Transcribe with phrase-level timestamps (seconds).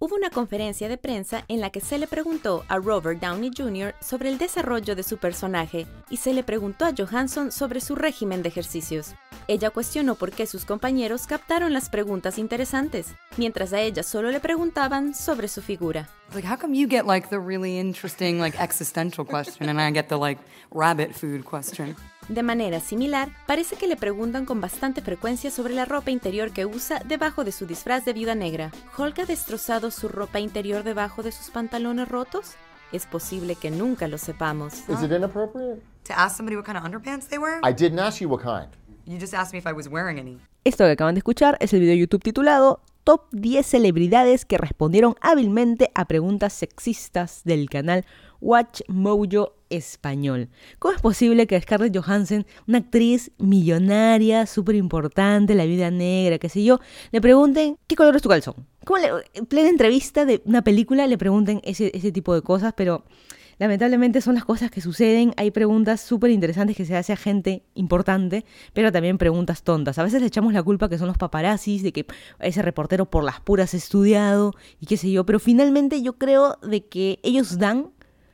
[0.00, 3.96] Hubo una conferencia de prensa en la que se le preguntó a Robert Downey Jr.
[4.00, 8.44] sobre el desarrollo de su personaje y se le preguntó a Johansson sobre su régimen
[8.44, 9.16] de ejercicios.
[9.50, 14.40] Ella cuestionó por qué sus compañeros captaron las preguntas interesantes, mientras a ella solo le
[14.40, 16.06] preguntaban sobre su figura.
[16.34, 20.08] Like, how come you get like the really interesting, like existential question, and I get
[20.08, 20.38] the like
[20.70, 21.96] rabbit food question?
[22.28, 26.66] De manera similar, parece que le preguntan con bastante frecuencia sobre la ropa interior que
[26.66, 28.70] usa debajo de su disfraz de viuda negra.
[28.98, 32.56] ¿Hulk ha destrozado su ropa interior debajo de sus pantalones rotos?
[32.92, 34.74] Es posible que nunca lo sepamos.
[34.90, 35.80] Is it inappropriate?
[36.04, 37.60] To ask somebody what kind of underpants they wear?
[37.64, 38.68] I didn't ask you what kind.
[39.08, 40.38] You just asked me if I was wearing any.
[40.64, 44.58] Esto que acaban de escuchar es el video de YouTube titulado Top 10 celebridades que
[44.58, 48.04] respondieron hábilmente a preguntas sexistas del canal
[48.42, 50.50] Watch Mojo español.
[50.78, 56.50] ¿Cómo es posible que Scarlett Johansson, una actriz millonaria, súper importante, la vida negra, qué
[56.50, 56.78] sé yo,
[57.10, 58.66] le pregunten qué color es tu calzón?
[58.84, 62.74] ¿Cómo le, en plena entrevista de una película le pregunten ese, ese tipo de cosas?
[62.76, 63.04] Pero
[63.58, 65.32] lamentablemente son las cosas que suceden.
[65.36, 69.98] Hay preguntas súper interesantes que se hace a gente importante, pero también preguntas tontas.
[69.98, 72.06] A veces le echamos la culpa que son los paparazzis, de que
[72.40, 76.86] ese reportero por las puras estudiado y qué sé yo, pero finalmente yo creo de
[76.86, 77.90] que ellos dan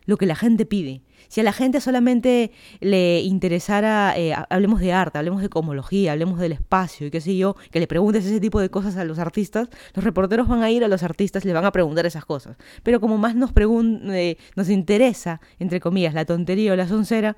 [0.07, 1.04] lo que la gente pide.
[1.29, 6.39] Si a la gente solamente le interesara, eh, hablemos de arte, hablemos de cosmología, hablemos
[6.39, 9.19] del espacio y qué sé yo, que le preguntes ese tipo de cosas a los
[9.19, 12.25] artistas, los reporteros van a ir a los artistas y le van a preguntar esas
[12.25, 12.57] cosas.
[12.83, 17.37] Pero como más nos, eh, nos interesa, entre comillas, la tontería o la soncera,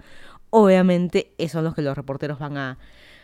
[0.51, 2.79] obviamente esos son los que los reporteros van a,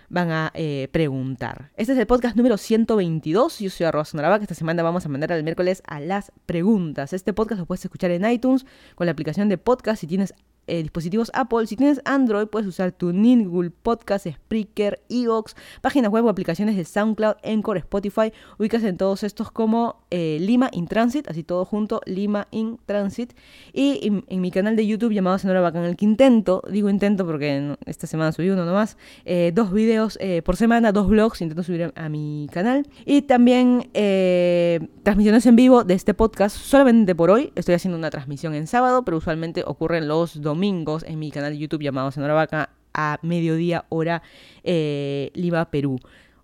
[0.09, 1.71] van a eh, preguntar.
[1.77, 3.59] Este es el podcast número 122.
[3.61, 7.13] Yo soy Arroba Sonaraba, que esta semana vamos a mandar al miércoles a las preguntas.
[7.13, 10.35] Este podcast lo puedes escuchar en iTunes con la aplicación de podcast si tienes
[10.69, 11.67] eh, dispositivos Apple.
[11.67, 16.85] Si tienes Android, puedes usar tu Google Podcast, Spreaker, Evox, páginas web o aplicaciones de
[16.85, 18.33] SoundCloud, Encore, Spotify.
[18.59, 23.33] Ubicas en todos estos como eh, Lima in Transit, así todo junto, Lima in Transit.
[23.73, 27.77] Y en, mi canal de YouTube llamado Sonora Bacán el que intento, digo intento porque
[27.87, 32.09] esta semana subí uno nomás, eh, dos videos por semana, dos vlogs, intento subir a,
[32.09, 32.87] mi canal.
[33.05, 33.91] Y también
[35.03, 37.53] transmisiones en vivo de este podcast, solamente por hoy.
[37.57, 41.53] Estoy haciendo una transmisión en sábado, pero usualmente ocurren los dos domingos en mi canal
[41.53, 44.23] de YouTube llamado Sonora Vaca a mediodía hora
[44.65, 45.99] eh, Lima, Perú.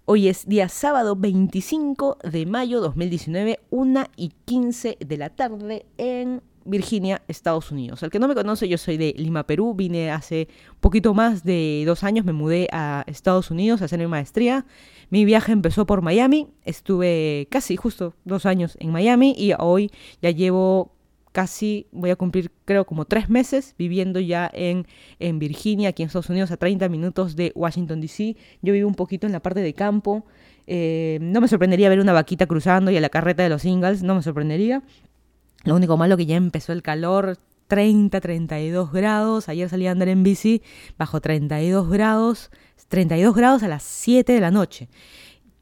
[0.07, 6.41] Hoy es día sábado 25 de mayo 2019, 1 y 15 de la tarde en
[6.65, 8.03] Virginia, Estados Unidos.
[8.03, 9.75] Al que no me conoce, yo soy de Lima, Perú.
[9.75, 10.49] Vine hace
[10.81, 14.65] poquito más de dos años, me mudé a Estados Unidos a hacer mi maestría.
[15.11, 19.91] Mi viaje empezó por Miami, estuve casi justo dos años en Miami y hoy
[20.23, 20.98] ya llevo
[21.33, 24.87] casi voy a cumplir creo como tres meses viviendo ya en,
[25.19, 28.37] en Virginia, aquí en Estados Unidos, a 30 minutos de Washington, D.C.
[28.63, 30.27] Yo vivo un poquito en la parte de campo.
[30.67, 34.03] Eh, no me sorprendería ver una vaquita cruzando y a la carreta de los singles,
[34.03, 34.83] no me sorprendería.
[35.65, 39.49] Lo único malo que ya empezó el calor, 30, 32 grados.
[39.49, 40.63] Ayer salí a andar en bici
[40.99, 42.51] bajo 32 grados,
[42.89, 44.89] 32 grados a las 7 de la noche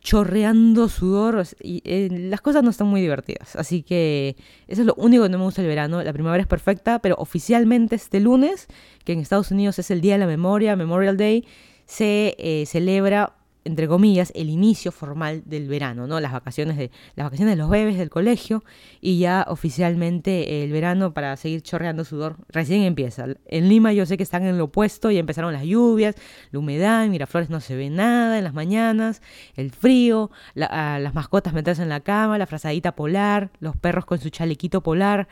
[0.07, 3.57] chorreando sudor y eh, las cosas no están muy divertidas.
[3.57, 4.37] Así que
[4.69, 6.01] eso es lo único que no me gusta el verano.
[6.01, 8.69] La primavera es perfecta, pero oficialmente este lunes,
[9.05, 11.45] que en Estados Unidos es el Día de la Memoria, Memorial Day,
[11.87, 13.36] se eh, celebra
[13.67, 16.21] entre comillas, el inicio formal del verano, ¿no?
[16.21, 18.65] Las vacaciones de, las vacaciones de los bebés del colegio
[19.01, 23.27] y ya oficialmente el verano para seguir chorreando sudor recién empieza.
[23.47, 26.15] En Lima yo sé que están en lo opuesto, y empezaron las lluvias,
[26.51, 29.21] la humedad, en Miraflores no se ve nada en las mañanas,
[29.57, 34.31] el frío, las mascotas meterse en la cama, la frazadita polar, los perros con su
[34.31, 35.29] chalequito polar.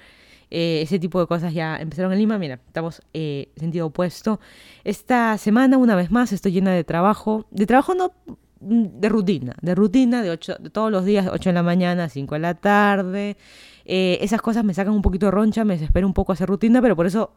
[0.50, 2.38] Eh, ese tipo de cosas ya empezaron en Lima.
[2.38, 4.40] Mira, estamos eh, sentido opuesto.
[4.84, 7.46] Esta semana, una vez más, estoy llena de trabajo.
[7.50, 8.12] De trabajo no
[8.60, 12.34] mm, de rutina, de rutina, de, ocho, todos los días, 8 de la mañana, 5
[12.34, 13.36] de la tarde.
[13.84, 16.80] Eh, esas cosas me sacan un poquito de roncha, me desespero un poco hacer rutina,
[16.80, 17.32] pero por eso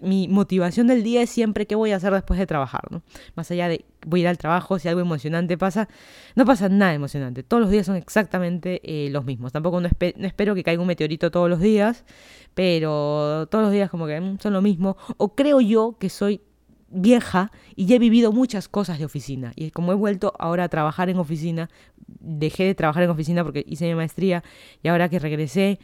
[0.00, 3.02] mi motivación del día es siempre qué voy a hacer después de trabajar, ¿no?
[3.34, 5.88] Más allá de voy a ir al trabajo, si algo emocionante pasa,
[6.36, 7.42] no pasa nada emocionante.
[7.42, 9.52] Todos los días son exactamente eh, los mismos.
[9.52, 12.04] Tampoco no, espero que caiga un meteorito todos los días,
[12.54, 14.96] pero todos los días como que mm, son lo mismo.
[15.16, 16.40] O creo yo que soy
[16.90, 19.52] vieja y ya he vivido muchas cosas de oficina.
[19.56, 21.68] Y como he vuelto ahora a trabajar en oficina,
[22.06, 24.44] dejé de trabajar en oficina porque hice mi maestría
[24.82, 25.80] y ahora que regresé,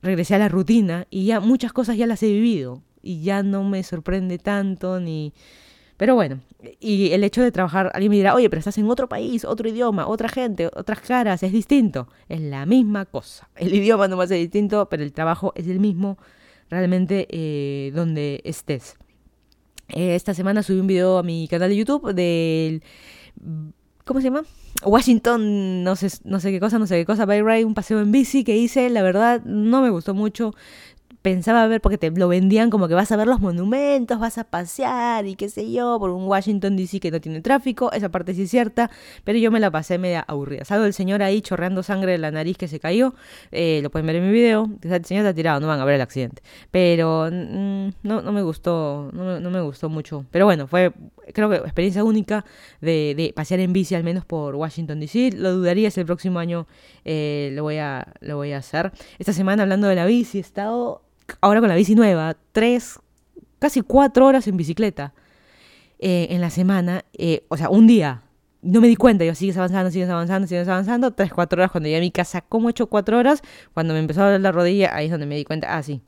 [0.00, 3.64] regresé a la rutina y ya muchas cosas ya las he vivido y ya no
[3.64, 5.32] me sorprende tanto ni...
[5.96, 6.40] Pero bueno,
[6.80, 9.68] y el hecho de trabajar, alguien me dirá, oye, pero estás en otro país, otro
[9.68, 12.08] idioma, otra gente, otras caras, es distinto.
[12.28, 13.48] Es la misma cosa.
[13.54, 16.18] El idioma no va a ser distinto, pero el trabajo es el mismo
[16.68, 18.96] realmente eh, donde estés.
[19.88, 22.82] Eh, esta semana subí un video a mi canal de YouTube del
[24.04, 24.44] ¿cómo se llama?
[24.84, 28.00] Washington, no sé, no sé qué cosa, no sé qué cosa, by Ride, un paseo
[28.00, 30.54] en bici que hice, la verdad no me gustó mucho
[31.24, 34.44] pensaba ver, porque te lo vendían como que vas a ver los monumentos, vas a
[34.44, 38.34] pasear y qué sé yo, por un Washington DC que no tiene tráfico, esa parte
[38.34, 38.90] sí es cierta,
[39.24, 40.66] pero yo me la pasé media aburrida.
[40.66, 43.14] Salvo el señor ahí chorreando sangre de la nariz que se cayó,
[43.52, 45.94] eh, lo pueden ver en mi video, el señor está tirado, no van a ver
[45.94, 50.92] el accidente, pero mm, no, no me gustó, no me, gustó mucho, pero bueno, fue
[51.32, 52.44] creo que experiencia única
[52.82, 55.30] de, de, pasear en bici al menos por Washington DC.
[55.32, 56.66] Lo dudaría si el próximo año
[57.06, 58.92] eh, lo, voy a, lo voy a hacer.
[59.18, 61.00] Esta semana hablando de la bici, he estado
[61.40, 62.98] ahora con la bici nueva, tres,
[63.58, 65.14] casi cuatro horas en bicicleta
[65.98, 68.22] eh, en la semana, eh, o sea, un día.
[68.62, 71.86] No me di cuenta, yo sigues avanzando, sigues avanzando, sigues avanzando, tres, cuatro horas cuando
[71.86, 73.42] llegué a mi casa, ¿cómo he hecho cuatro horas?
[73.74, 76.00] Cuando me empezó a doler la rodilla, ahí es donde me di cuenta, ah, sí,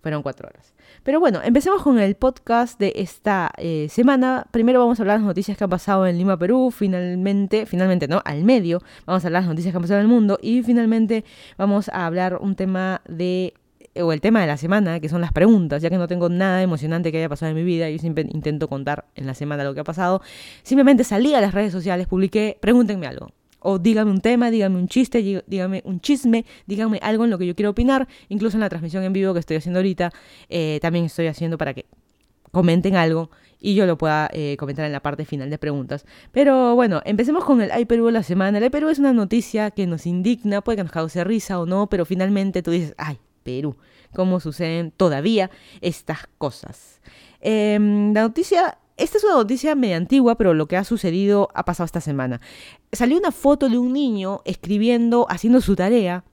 [0.00, 0.72] fueron cuatro horas.
[1.02, 4.46] Pero bueno, empecemos con el podcast de esta eh, semana.
[4.50, 6.70] Primero vamos a hablar de las noticias que han pasado en Lima, Perú.
[6.70, 10.06] Finalmente, finalmente no, al medio, vamos a hablar de las noticias que han pasado en
[10.06, 10.38] el mundo.
[10.42, 11.24] Y finalmente
[11.56, 13.54] vamos a hablar un tema de
[13.96, 16.62] o el tema de la semana, que son las preguntas, ya que no tengo nada
[16.62, 19.74] emocionante que haya pasado en mi vida, yo siempre intento contar en la semana lo
[19.74, 20.22] que ha pasado.
[20.62, 23.32] Simplemente salí a las redes sociales, publiqué, pregúntenme algo.
[23.62, 27.46] O díganme un tema, díganme un chiste, díganme un chisme, díganme algo en lo que
[27.46, 28.08] yo quiero opinar.
[28.28, 30.12] Incluso en la transmisión en vivo que estoy haciendo ahorita,
[30.48, 31.86] eh, también estoy haciendo para que
[32.52, 36.06] comenten algo y yo lo pueda eh, comentar en la parte final de preguntas.
[36.32, 38.58] Pero bueno, empecemos con el Ay Perú de la semana.
[38.58, 41.66] El Ay Perú es una noticia que nos indigna, puede que nos cause risa o
[41.66, 43.18] no, pero finalmente tú dices, ay,
[43.50, 43.76] Perú,
[44.14, 45.50] cómo suceden todavía
[45.80, 47.00] estas cosas.
[47.40, 51.64] Em, la noticia, esta es una noticia medio antigua, pero lo que ha sucedido ha
[51.64, 52.40] pasado esta semana.
[52.92, 56.24] Salió una foto de un niño escribiendo, haciendo su tarea,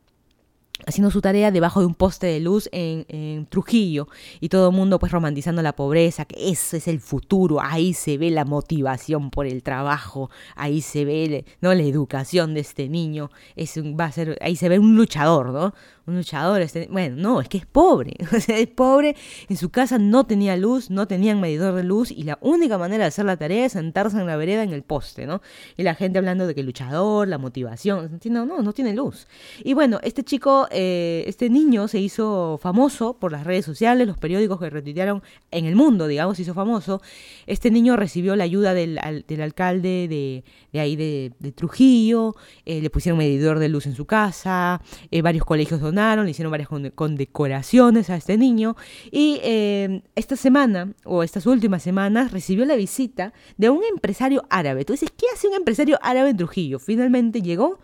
[0.86, 4.08] haciendo su tarea debajo de un poste de luz en, Trujillo
[4.40, 8.18] y todo el mundo pues romantizando la pobreza, que ese es el futuro, ahí se
[8.18, 13.32] ve la motivación por el trabajo, ahí se ve no la educación de este niño,
[13.56, 15.74] es va a ser ahí se ve un luchador, ¿no?
[16.08, 19.16] Un luchador, este, bueno, no, es que es pobre, o sea, es pobre,
[19.50, 23.04] en su casa no tenía luz, no tenían medidor de luz y la única manera
[23.04, 25.42] de hacer la tarea es sentarse en la vereda en el poste, ¿no?
[25.76, 29.28] Y la gente hablando de que el luchador, la motivación, no, no, no tiene luz.
[29.64, 34.18] Y bueno, este chico, eh, este niño se hizo famoso por las redes sociales, los
[34.18, 35.22] periódicos que retuitearon
[35.52, 37.02] en el mundo, digamos, se hizo famoso.
[37.46, 42.90] Este niño recibió la ayuda del, del alcalde de, de ahí de, Trujillo, eh, le
[42.90, 44.82] pusieron medidor de luz en su casa,
[45.12, 48.76] eh, varios colegios le hicieron varias condecoraciones a este niño
[49.12, 54.86] y eh, esta semana o estas últimas semanas recibió la visita de un empresario árabe.
[54.86, 56.78] Tú dices, ¿qué hace un empresario árabe en Trujillo?
[56.78, 57.80] Finalmente llegó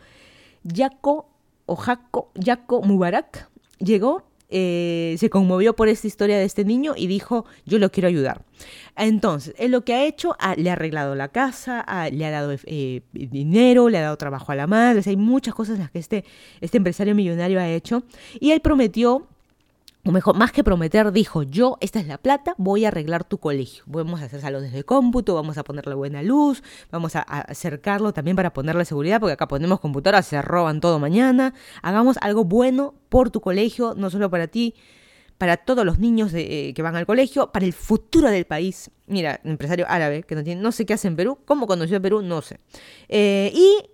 [0.63, 1.27] Jaco
[1.65, 3.49] o Jaco, Jaco Mubarak,
[3.79, 4.23] llegó
[4.55, 8.45] eh, se conmovió por esta historia de este niño y dijo, yo lo quiero ayudar.
[8.95, 13.01] Entonces, él lo que ha hecho, le ha arreglado la casa, le ha dado eh,
[13.13, 16.23] dinero, le ha dado trabajo a la madre, hay muchas cosas las que este,
[16.61, 18.03] este empresario millonario ha hecho.
[18.39, 19.27] Y él prometió
[20.05, 23.37] o mejor, más que prometer, dijo, yo, esta es la plata, voy a arreglar tu
[23.37, 23.83] colegio.
[23.87, 26.61] Vamos a hacer salones de cómputo, vamos a ponerle buena luz,
[26.91, 31.53] vamos a, acercarlo también para ponerle seguridad, porque acá ponemos computadoras, se roban todo mañana.
[31.81, 34.75] Hagamos algo bueno por tu colegio, no solo para ti,
[35.37, 38.91] para todos los niños eh, que van al colegio, para el futuro del país.
[39.07, 41.99] Mira, empresario árabe, que no tiene, no sé qué hace en Perú, cómo conoció a
[42.01, 42.59] Perú, no sé.
[43.07, 43.92] Eh, y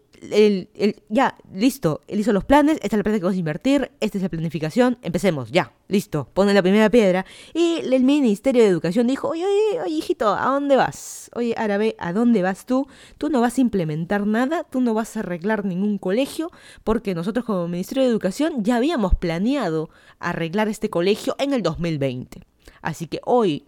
[1.09, 4.17] ya, listo, él hizo los planes, esta es la plata que vamos a invertir, esta
[4.17, 7.25] es la planificación, empecemos, ya, listo, pone la primera piedra.
[7.53, 11.31] Y el Ministerio de Educación dijo, oye, oye, oye, hijito, ¿a dónde vas?
[11.35, 12.87] Oye, árabe, ¿a dónde vas tú?
[13.17, 16.51] Tú no vas a implementar nada, tú no vas a arreglar ningún colegio,
[16.83, 19.89] porque nosotros como Ministerio de Educación ya habíamos planeado
[20.19, 22.41] arreglar este colegio en el 2020.
[22.81, 23.65] Así que hoy,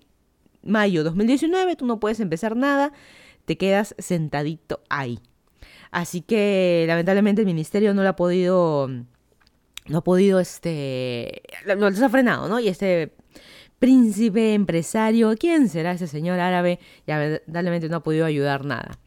[0.63, 2.91] mayo 2019, tú no puedes empezar nada,
[3.45, 5.19] te quedas sentadito ahí.
[5.91, 8.88] Así que lamentablemente el ministerio no lo ha podido,
[9.88, 12.60] no ha podido, este, lo, ha frenado, ¿no?
[12.60, 13.13] Y este
[13.77, 16.79] príncipe empresario, ¿quién será ese señor árabe?
[17.05, 18.98] Lamentablemente no ha podido ayudar nada.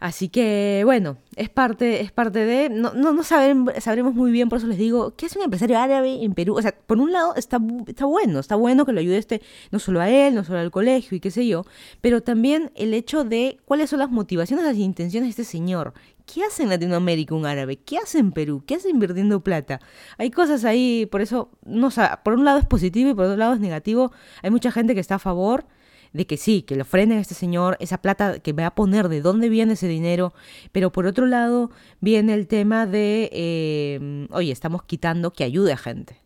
[0.00, 2.70] Así que, bueno, es parte, es parte de.
[2.70, 6.24] No, no, no sabremos muy bien, por eso les digo, ¿qué es un empresario árabe
[6.24, 6.56] en Perú?
[6.56, 9.78] O sea, por un lado está, está bueno, está bueno que lo ayude este, no
[9.78, 11.66] solo a él, no solo al colegio y qué sé yo,
[12.00, 15.92] pero también el hecho de cuáles son las motivaciones, las intenciones de este señor.
[16.24, 17.76] ¿Qué hace en Latinoamérica un árabe?
[17.76, 18.62] ¿Qué hace en Perú?
[18.66, 19.80] ¿Qué hace invirtiendo plata?
[20.16, 21.90] Hay cosas ahí, por eso, no,
[22.24, 24.12] por un lado es positivo y por otro lado es negativo.
[24.42, 25.66] Hay mucha gente que está a favor
[26.12, 29.08] de que sí, que lo frenen a este señor, esa plata que va a poner,
[29.08, 30.32] de dónde viene ese dinero,
[30.72, 35.76] pero por otro lado viene el tema de, eh, oye, estamos quitando que ayude a
[35.76, 36.16] gente.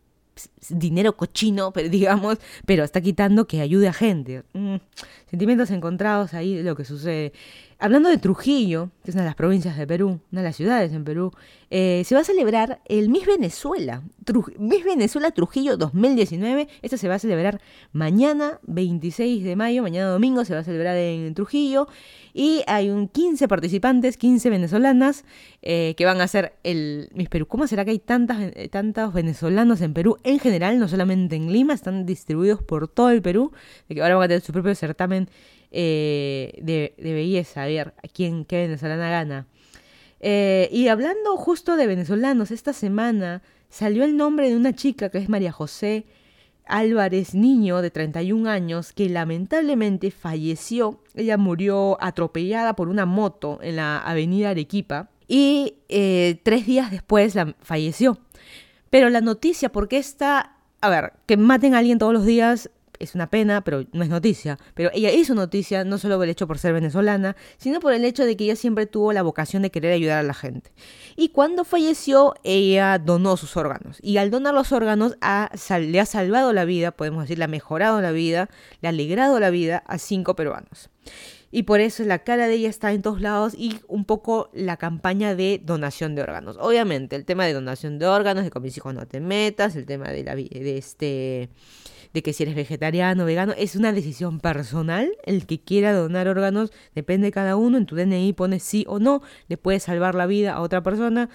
[0.69, 4.45] Dinero cochino, pero digamos, pero está quitando que ayude a gente.
[4.55, 4.77] Mm,
[5.31, 7.33] sentimientos encontrados ahí lo que sucede.
[7.85, 10.91] Hablando de Trujillo, que es una de las provincias de Perú, una de las ciudades
[10.95, 11.33] en Perú,
[11.69, 14.03] eh, se va a celebrar el Miss Venezuela.
[14.59, 16.67] Miss Venezuela Trujillo 2019.
[16.81, 17.61] Esto se va a celebrar
[17.93, 21.87] mañana, 26 de mayo, mañana domingo, se va a celebrar en Trujillo.
[22.33, 25.27] Y hay un 15 participantes, 15 venezolanas,
[25.61, 27.47] eh, que van a hacer el Miss Perú.
[27.47, 31.53] ¿Cómo será que hay tantas, eh, tantos venezolanos en Perú en general, no solamente en
[31.53, 33.53] Lima, están distribuidos por todo el Perú?
[33.91, 35.29] De que ahora van a tener su propio certamen
[35.77, 39.47] eh, de, belleza, a ver a quién, qué venezolana gana.
[40.21, 45.19] Eh, y hablando justo de venezolanos, esta semana salió el nombre de una chica que
[45.19, 46.07] es María José
[46.65, 51.01] Álvarez Niño, de 31 años, que lamentablemente falleció.
[51.15, 57.35] Ella murió atropellada por una moto en la avenida Arequipa y eh, tres días después
[57.61, 58.19] falleció.
[58.91, 62.71] Pero la noticia, porque está, a ver, que maten a alguien todos los días
[63.05, 64.59] es una pena, pero no es noticia.
[64.75, 68.05] Pero ella hizo noticia no solo por el hecho por ser venezolana, sino por el
[68.05, 70.73] hecho de que ella siempre tuvo la vocación de querer ayudar a la gente.
[71.17, 73.99] Y cuando falleció, ella donó sus órganos.
[74.03, 75.17] Y al donar los órganos
[75.81, 78.49] le ha salvado la vida, podemos decir, le ha mejorado la vida,
[78.81, 80.91] le ha alegrado la vida a cinco peruanos.
[81.55, 84.77] Y por eso la cara de ella está en todos lados y un poco la
[84.77, 86.57] campaña de donación de órganos.
[86.59, 89.87] Obviamente, el tema de donación de órganos, de con mis hijos no te metas, el
[89.87, 91.51] tema de la de este
[92.15, 95.11] de que si eres vegetariano vegano, es una decisión personal.
[95.25, 97.77] El que quiera donar órganos depende de cada uno.
[97.77, 101.29] En tu DNI pones sí o no, le puedes salvar la vida a otra persona.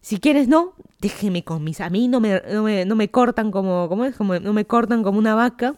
[0.00, 1.80] Si quieres no, déjeme con mis...
[1.80, 2.42] A mí no me,
[2.84, 4.16] no me, cortan como, ¿cómo es?
[4.16, 5.76] Como, no me cortan como una vaca.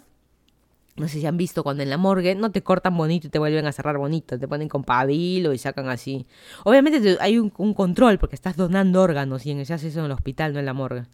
[0.96, 3.38] No sé si han visto cuando en la morgue no te cortan bonito y te
[3.38, 6.26] vuelven a cerrar bonito, te ponen con pabilo y sacan así.
[6.64, 10.06] Obviamente hay un, un, control porque estás donando órganos y en, se hace eso en
[10.06, 11.04] el hospital, no en la morgue.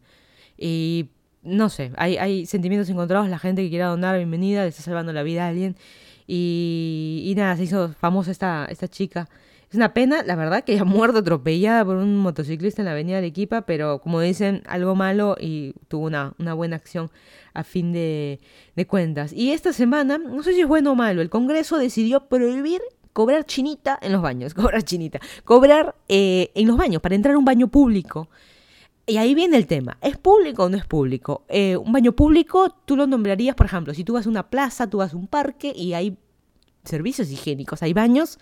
[0.57, 1.11] Y
[1.45, 5.13] no sé, hay, hay sentimientos encontrados, la gente que quiera donar, bienvenida, le está salvando
[5.13, 5.77] la vida a alguien.
[6.27, 9.29] Y, y nada, se hizo famosa esta, esta chica.
[9.69, 13.19] Es una pena, la verdad, que haya muerto atropellada por un motociclista en la avenida
[13.19, 17.11] Arequipa, pero como dicen, algo malo y tuvo una, una buena acción
[17.53, 18.41] a fin de,
[18.75, 19.33] de cuentas.
[19.33, 22.81] Y esta semana, no sé si es bueno o malo, el Congreso decidió prohibir
[23.13, 27.39] cobrar chinita en los baños, cobrar chinita, cobrar eh, en los baños, para entrar a
[27.39, 28.29] un baño público.
[29.07, 31.45] Y ahí viene el tema, ¿es público o no es público?
[31.49, 34.89] Eh, un baño público tú lo nombrarías, por ejemplo, si tú vas a una plaza,
[34.89, 36.17] tú vas a un parque y hay
[36.85, 38.39] servicios higiénicos, hay baños,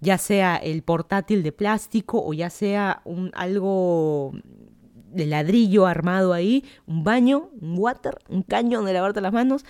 [0.00, 4.32] ya sea el portátil de plástico o ya sea un, algo
[5.12, 9.64] de ladrillo armado ahí, un baño, un water, un caño donde lavarte las manos,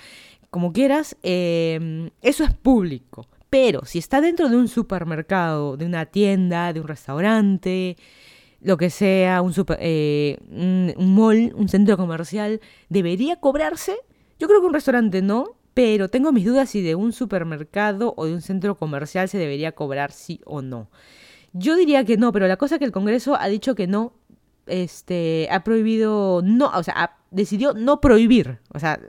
[0.51, 3.29] como quieras, em, eso es público.
[3.49, 7.97] Pero si está dentro de un supermercado, de una tienda, de un restaurante,
[8.63, 13.97] lo que sea, un, super, eh, un, mall, un centro comercial, ¿debería cobrarse?
[14.39, 18.27] Yo creo que un restaurante no, pero tengo mis dudas si de un supermercado o
[18.27, 20.89] de un centro comercial se debería cobrar sí o no.
[21.53, 24.15] Yo diría que no, pero la cosa es que el Congreso ha dicho que no,
[24.67, 29.01] este, ha prohibido, no, o sea, decidió no prohibir, o sea,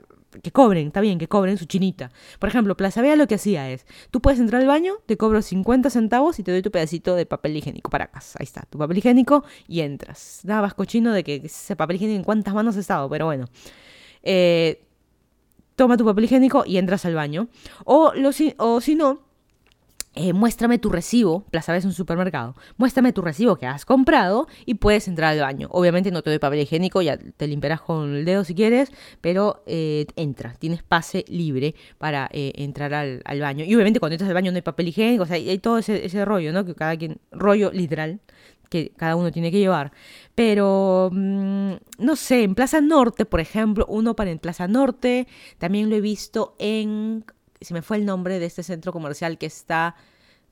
[0.42, 2.10] que cobren, está bien, que cobren su chinita.
[2.38, 5.42] Por ejemplo, Plaza Vea lo que hacía es, tú puedes entrar al baño, te cobro
[5.42, 8.38] 50 centavos y te doy tu pedacito de papel higiénico para casa.
[8.40, 10.40] Ahí está, tu papel higiénico y entras.
[10.42, 13.46] Dabas cochino de que ese papel higiénico en cuántas manos ha estado, pero bueno.
[14.22, 14.84] Eh,
[15.76, 17.48] toma tu papel higiénico y entras al baño.
[17.84, 19.20] O, lo, o si no,
[20.16, 24.46] eh, muéstrame tu recibo, Plaza Vez es un supermercado, muéstrame tu recibo que has comprado
[24.64, 25.68] y puedes entrar al baño.
[25.72, 29.64] Obviamente no te doy papel higiénico, ya te limpiarás con el dedo si quieres, pero
[29.66, 33.64] eh, entra, tienes pase libre para eh, entrar al, baño.
[33.64, 36.24] Y obviamente cuando entras al baño no hay papel higiénico, o sea, hay todo ese,
[36.24, 36.64] rollo, ¿no?
[36.64, 38.20] Que cada quien, rollo literal,
[38.70, 39.92] que cada uno tiene que llevar.
[40.36, 45.26] Pero, mm, no sé, en Plaza Norte, por ejemplo, uno para en Plaza Norte,
[45.58, 47.24] también lo he visto en
[47.60, 49.96] se me fue el nombre de este centro comercial que está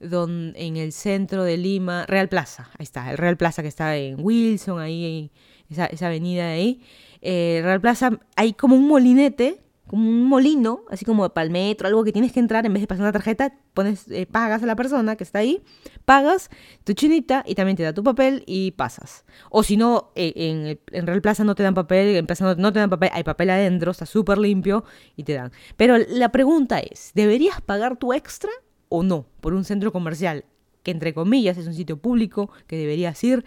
[0.01, 4.17] en el centro de Lima, Real Plaza, ahí está, el Real Plaza que está en
[4.19, 5.31] Wilson, ahí,
[5.71, 6.83] esa, esa avenida de ahí.
[7.21, 9.61] Eh, Real Plaza, hay como un molinete
[9.93, 12.87] un molino, así como para el metro, algo que tienes que entrar, en vez de
[12.87, 15.63] pasar una tarjeta, pones, eh, pagas a la persona que está ahí,
[16.07, 16.49] pagas
[16.83, 19.27] tu chinita y también te da tu papel y pasas.
[19.51, 22.73] O si no, eh, en, en, Real Plaza no te dan papel, en Plaza no,
[22.73, 24.83] te dan papel, hay papel adentro, está súper limpio
[25.15, 25.53] y te dan.
[25.77, 28.51] Pero la pregunta es, ¿deberías pagar tu extra
[28.89, 30.47] o no por un centro comercial?
[30.83, 33.45] que entre comillas es un sitio público que deberías ir.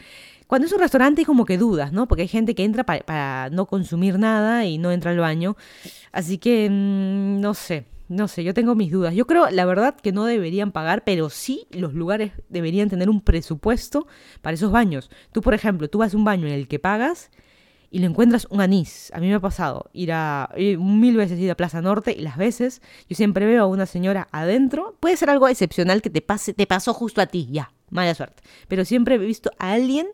[0.48, 2.08] Cuando es un restaurante hay como que dudas, ¿no?
[2.08, 5.58] Porque hay gente que entra para, no consumir nada y no entra al baño.
[6.12, 9.16] Así que mm, no sé, no sé, yo tengo mis dudas.
[9.16, 13.22] Yo creo, la verdad, que no deberían pagar, pero sí los lugares deberían tener un
[13.22, 14.08] presupuesto
[14.42, 15.10] para esos baños.
[15.32, 17.32] Tú, por ejemplo, tú vas a un baño en el que pagas
[17.90, 19.12] y le encuentras un anís.
[19.16, 22.22] A mí me ha pasado ir a ir mil veces ir a Plaza Norte y
[22.22, 24.96] las veces yo siempre veo a una señora adentro.
[25.00, 28.44] Puede ser algo excepcional que te pase, te pasó justo a ti, ya, mala suerte.
[28.68, 30.08] Pero siempre he visto a alguien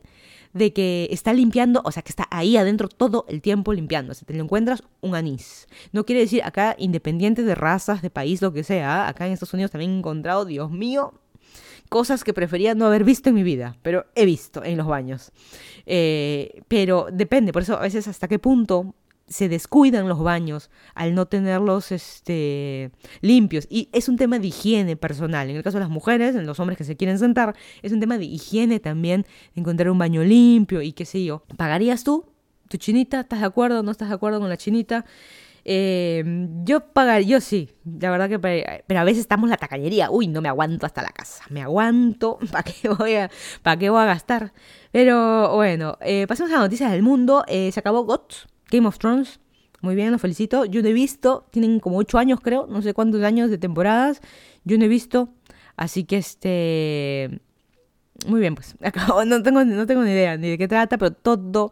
[0.53, 4.12] de que está limpiando, o sea, que está ahí adentro todo el tiempo limpiando.
[4.12, 5.67] O sea, te lo encuentras un anís.
[5.91, 9.53] No quiere decir acá, independiente de razas, de país, lo que sea, acá en Estados
[9.53, 11.13] Unidos también he encontrado, Dios mío,
[11.89, 15.31] cosas que prefería no haber visto en mi vida, pero he visto en los baños.
[15.86, 18.96] Eh, pero depende, por eso a veces hasta qué punto
[19.32, 23.66] se descuidan los baños al no tenerlos este, limpios.
[23.70, 25.50] Y es un tema de higiene personal.
[25.50, 28.00] En el caso de las mujeres, en los hombres que se quieren sentar, es un
[28.00, 31.44] tema de higiene también, encontrar un baño limpio y qué sé yo.
[31.56, 32.26] ¿Pagarías tú?
[32.68, 33.22] ¿Tu chinita?
[33.22, 33.84] ¿Estás de acuerdo?
[33.84, 35.06] ¿No estás de acuerdo con la chinita?
[35.64, 36.24] Eh,
[36.64, 38.40] yo pagaría, yo sí, la verdad que,
[38.88, 41.62] pero a veces estamos en la tacañería, uy, no me aguanto hasta la casa, me
[41.62, 43.30] aguanto, ¿para qué voy a,
[43.62, 44.54] para qué voy a gastar?
[44.92, 48.98] Pero bueno, eh, pasemos a las noticias del mundo, eh, se acabó GOT, Game of
[48.98, 49.40] Thrones.
[49.82, 50.66] Muy bien, los felicito.
[50.66, 54.22] Yo no he visto, tienen como ocho años creo, no sé cuántos años de temporadas.
[54.63, 55.30] Yo no he visto,
[55.75, 57.42] así que este...
[58.28, 61.12] Muy bien, pues acabo, no tengo, no tengo ni idea ni de qué trata, pero
[61.12, 61.72] todo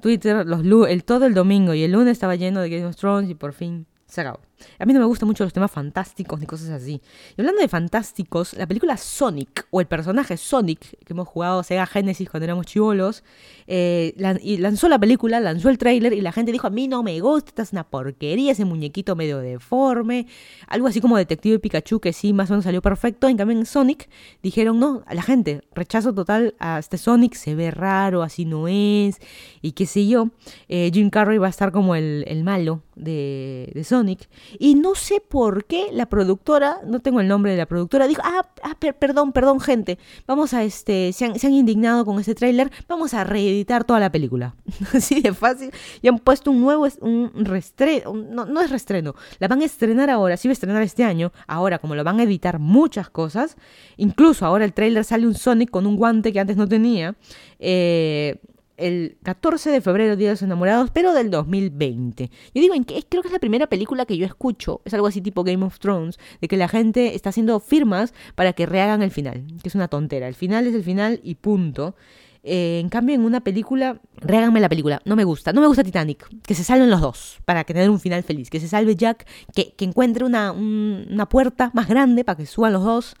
[0.00, 3.28] Twitter, los, el, todo el domingo y el lunes estaba lleno de Game of Thrones
[3.30, 4.40] y por fin se acabó.
[4.78, 7.00] A mí no me gustan mucho los temas fantásticos ni cosas así.
[7.36, 11.86] Y hablando de fantásticos, la película Sonic, o el personaje Sonic, que hemos jugado Sega
[11.86, 13.24] Genesis cuando éramos chivolos,
[13.66, 17.02] eh, y lanzó la película, lanzó el tráiler y la gente dijo, a mí no
[17.02, 20.26] me gusta, es una porquería, ese muñequito medio deforme,
[20.66, 23.28] algo así como Detective Pikachu, que sí, más o menos salió perfecto.
[23.28, 24.08] En cambio en Sonic
[24.42, 28.68] dijeron, no, a la gente, rechazo total a este Sonic, se ve raro, así no
[28.68, 29.18] es,
[29.62, 30.30] y qué sé yo.
[30.68, 34.28] Eh, Jim Carrey va a estar como el, el malo de, de Sonic.
[34.58, 38.22] Y no sé por qué la productora, no tengo el nombre de la productora, dijo,
[38.24, 43.14] ah, ah perdón, perdón gente, vamos a este, se han, indignado con este tráiler, vamos
[43.14, 44.54] a reeditar toda la película.
[44.94, 45.70] Así de fácil.
[46.02, 50.10] Y han puesto un nuevo, un restreno, no, no es restreno, la van a estrenar
[50.10, 53.56] ahora, sí va a estrenar este año, ahora como lo van a editar muchas cosas,
[53.96, 57.14] incluso ahora el tráiler sale un Sonic con un guante que antes no tenía,
[57.58, 58.40] eh,
[58.78, 62.30] el 14 de febrero, Día de los Enamorados, pero del 2020.
[62.54, 62.74] Yo digo,
[63.08, 65.78] creo que es la primera película que yo escucho, es algo así tipo Game of
[65.78, 69.74] Thrones, de que la gente está haciendo firmas para que rehagan el final, que es
[69.74, 70.28] una tontera.
[70.28, 71.96] El final es el final y punto.
[72.44, 75.82] Eh, en cambio, en una película, reháganme la película, no me gusta, no me gusta
[75.82, 79.26] Titanic, que se salven los dos para tener un final feliz, que se salve Jack,
[79.54, 83.16] que, encuentre una, una puerta más grande para que suban los dos.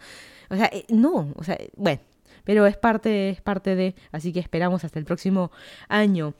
[0.50, 2.00] O sea, eh, no, o sea, bueno,
[2.48, 5.52] pero es parte, es parte de, así que esperamos hasta el próximo
[5.86, 6.32] año.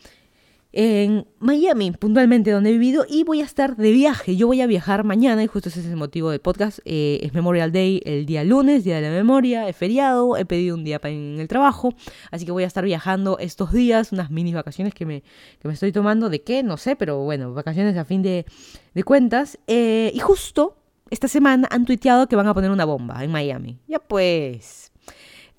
[0.72, 4.34] En Miami, puntualmente donde he vivido, y voy a estar de viaje.
[4.34, 6.78] Yo voy a viajar mañana, y justo ese es el motivo del podcast.
[6.86, 10.76] Eh, es Memorial Day el día lunes, día de la memoria, he feriado, he pedido
[10.76, 11.92] un día en el trabajo,
[12.30, 15.22] así que voy a estar viajando estos días, unas mini vacaciones que me,
[15.60, 16.30] que me estoy tomando.
[16.30, 16.62] ¿De qué?
[16.62, 18.46] No sé, pero bueno, vacaciones a fin de,
[18.94, 19.58] de cuentas.
[19.66, 20.78] Eh, y justo
[21.10, 23.78] esta semana han tuiteado que van a poner una bomba en Miami.
[23.86, 24.87] Ya pues,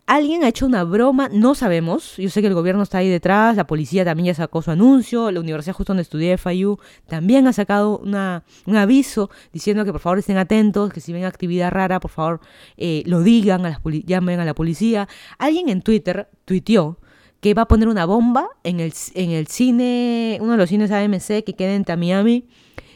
[0.09, 2.17] Alguien ha hecho una broma, no sabemos.
[2.17, 5.29] Yo sé que el gobierno está ahí detrás, la policía también ya sacó su anuncio,
[5.29, 10.01] la universidad justo donde estudié, FIU, también ha sacado una, un aviso diciendo que por
[10.01, 12.39] favor estén atentos, que si ven actividad rara, por favor
[12.75, 15.07] eh, lo digan, a las llamen a la policía.
[15.37, 16.97] Alguien en Twitter tuiteó
[17.39, 20.89] que va a poner una bomba en el, en el cine, uno de los cines
[20.89, 22.47] AMC que queda en Miami,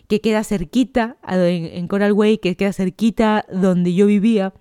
[0.08, 4.52] que queda cerquita, en, en Coral Way, que queda cerquita donde yo vivía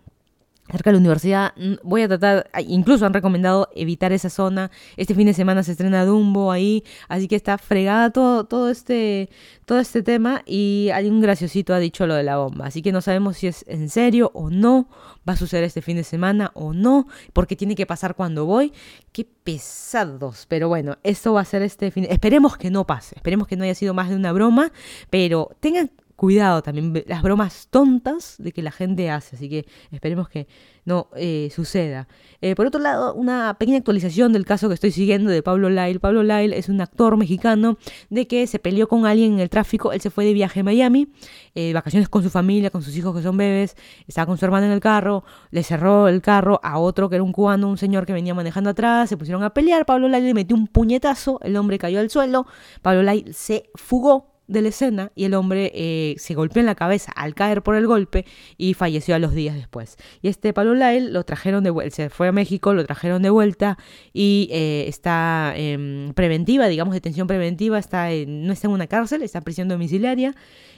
[0.73, 1.53] cerca de la universidad.
[1.83, 4.71] Voy a tratar, incluso han recomendado evitar esa zona.
[4.97, 9.29] Este fin de semana se estrena Dumbo ahí, así que está fregada todo, todo, este,
[9.67, 12.67] todo este tema y un graciosito ha dicho lo de la bomba.
[12.67, 14.89] Así que no sabemos si es en serio o no,
[15.29, 18.73] va a suceder este fin de semana o no, porque tiene que pasar cuando voy.
[19.13, 22.07] Qué pesados, pero bueno, esto va a ser este fin.
[22.09, 24.73] Esperemos que no pase, esperemos que no haya sido más de una broma,
[25.11, 25.91] pero tengan
[26.23, 30.47] cuidado también las bromas tontas de que la gente hace, así que esperemos que
[30.85, 32.07] no eh, suceda.
[32.41, 35.99] Eh, por otro lado, una pequeña actualización del caso que estoy siguiendo de Pablo Lyle.
[35.99, 37.77] Pablo Lyle es un actor mexicano
[38.09, 40.63] de que se peleó con alguien en el tráfico, él se fue de viaje a
[40.63, 41.09] Miami,
[41.57, 44.67] eh, vacaciones con su familia, con sus hijos que son bebés, estaba con su hermana
[44.67, 48.07] en el carro, le cerró el carro a otro que era un cubano, un señor
[48.07, 51.57] que venía manejando atrás, se pusieron a pelear, Pablo Lyle le metió un puñetazo, el
[51.57, 52.47] hombre cayó al suelo,
[52.81, 56.75] Pablo Lyle se fugó de la escena y el hombre eh, se golpeó en la
[56.75, 58.25] cabeza al caer por el golpe
[58.57, 59.97] y falleció a los días después.
[60.21, 63.31] Y este Pablo Lyle lo trajeron de vuelta, se fue a México, lo trajeron de
[63.31, 63.79] vuelta
[64.13, 69.39] y eh, está en preventiva, digamos detención preventiva, está no está en una cárcel, está
[69.39, 70.35] en prisión domiciliaria,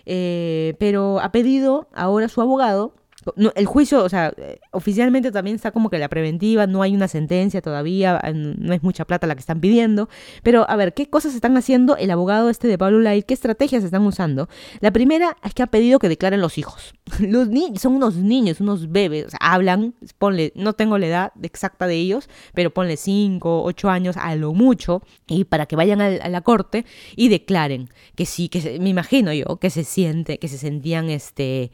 [0.06, 2.94] eh, pero ha pedido ahora su abogado
[3.37, 4.32] no, el juicio, o sea,
[4.70, 8.82] oficialmente también está como que la preventiva, no hay una sentencia todavía, eh, no es
[8.82, 10.08] mucha plata la que están pidiendo,
[10.42, 13.22] pero a ver, ¿qué cosas están haciendo el abogado este de Pablo Lai?
[13.22, 14.48] ¿Qué estrategias están usando?
[14.80, 16.94] La primera es que ha pedido que declaren los hijos.
[17.20, 21.32] Los niños son unos niños, unos bebés, o sea, hablan, ponle, no tengo la edad
[21.42, 26.00] exacta de ellos, pero ponle 5, 8 años a lo mucho, y para que vayan
[26.00, 26.84] a, a la corte
[27.16, 31.10] y declaren que sí, que se- me imagino yo, que se siente, que se sentían
[31.10, 31.70] este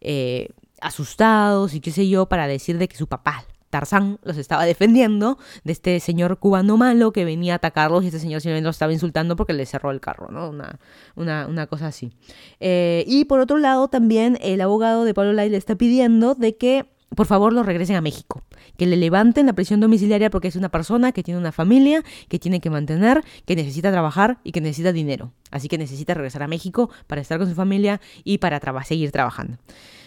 [0.00, 0.48] eh,
[0.84, 5.38] asustados y qué sé yo, para decir de que su papá, Tarzán, los estaba defendiendo
[5.64, 8.92] de este señor cubano malo que venía a atacarlos y este señor simplemente los estaba
[8.92, 10.48] insultando porque le cerró el carro, ¿no?
[10.48, 10.78] Una,
[11.16, 12.12] una, una cosa así.
[12.60, 16.56] Eh, y por otro lado, también el abogado de Pablo Lai le está pidiendo de
[16.56, 18.42] que por favor lo regresen a México,
[18.76, 22.38] que le levanten la prisión domiciliaria porque es una persona que tiene una familia, que
[22.38, 25.32] tiene que mantener, que necesita trabajar y que necesita dinero.
[25.50, 29.58] Así que necesita regresar a México para estar con su familia y para seguir trabajando.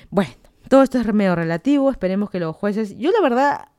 [0.09, 0.33] Bueno,
[0.69, 2.97] todo esto es medio relativo, esperemos que los jueces...
[2.97, 3.69] Yo la verdad,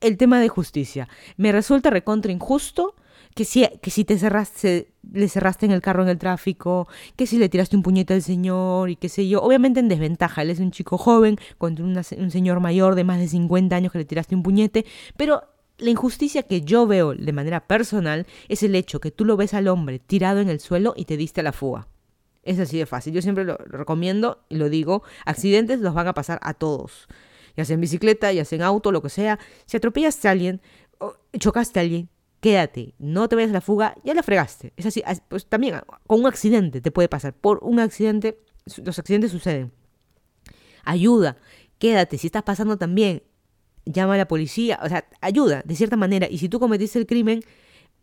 [0.00, 2.94] el tema de justicia, me resulta recontra injusto
[3.34, 7.26] que si, que si te cerraste, le cerraste en el carro en el tráfico, que
[7.26, 10.50] si le tiraste un puñete al señor y qué sé yo, obviamente en desventaja, él
[10.50, 14.04] es un chico joven contra un señor mayor de más de 50 años que le
[14.04, 15.42] tiraste un puñete, pero
[15.78, 19.54] la injusticia que yo veo de manera personal es el hecho que tú lo ves
[19.54, 21.88] al hombre tirado en el suelo y te diste a la fuga.
[22.44, 23.12] Es así de fácil.
[23.14, 25.02] Yo siempre lo recomiendo y lo digo.
[25.24, 27.08] Accidentes los van a pasar a todos.
[27.56, 29.38] Ya sea en bicicleta, ya sea en auto, lo que sea.
[29.66, 30.60] Si atropellaste a alguien
[30.98, 32.08] o chocaste a alguien,
[32.40, 32.94] quédate.
[32.98, 34.72] No te vayas a la fuga, ya la fregaste.
[34.76, 35.02] Es así.
[35.06, 37.32] as- Pues también con un accidente te puede pasar.
[37.34, 38.38] Por un accidente,
[38.84, 39.72] los accidentes suceden.
[40.84, 41.36] Ayuda,
[41.78, 42.18] quédate.
[42.18, 43.22] Si estás pasando también,
[43.86, 44.78] llama a la policía.
[44.82, 46.26] O sea, ayuda de cierta manera.
[46.30, 47.40] Y si tú cometiste el crimen,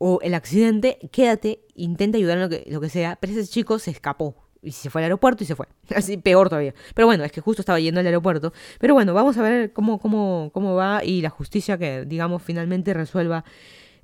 [0.04, 3.78] o el accidente, quédate, intenta ayudar en lo que, lo que sea, pero ese chico
[3.78, 4.36] se escapó.
[4.64, 5.68] Y se fue al aeropuerto y se fue.
[5.96, 6.74] Así, peor todavía.
[6.96, 8.52] Pero bueno, es que justo estaba yendo al aeropuerto.
[8.80, 12.96] Pero bueno, vamos a ver cómo, cómo, cómo va y la justicia que, digamos, finalmente
[12.96, 13.46] resuelva,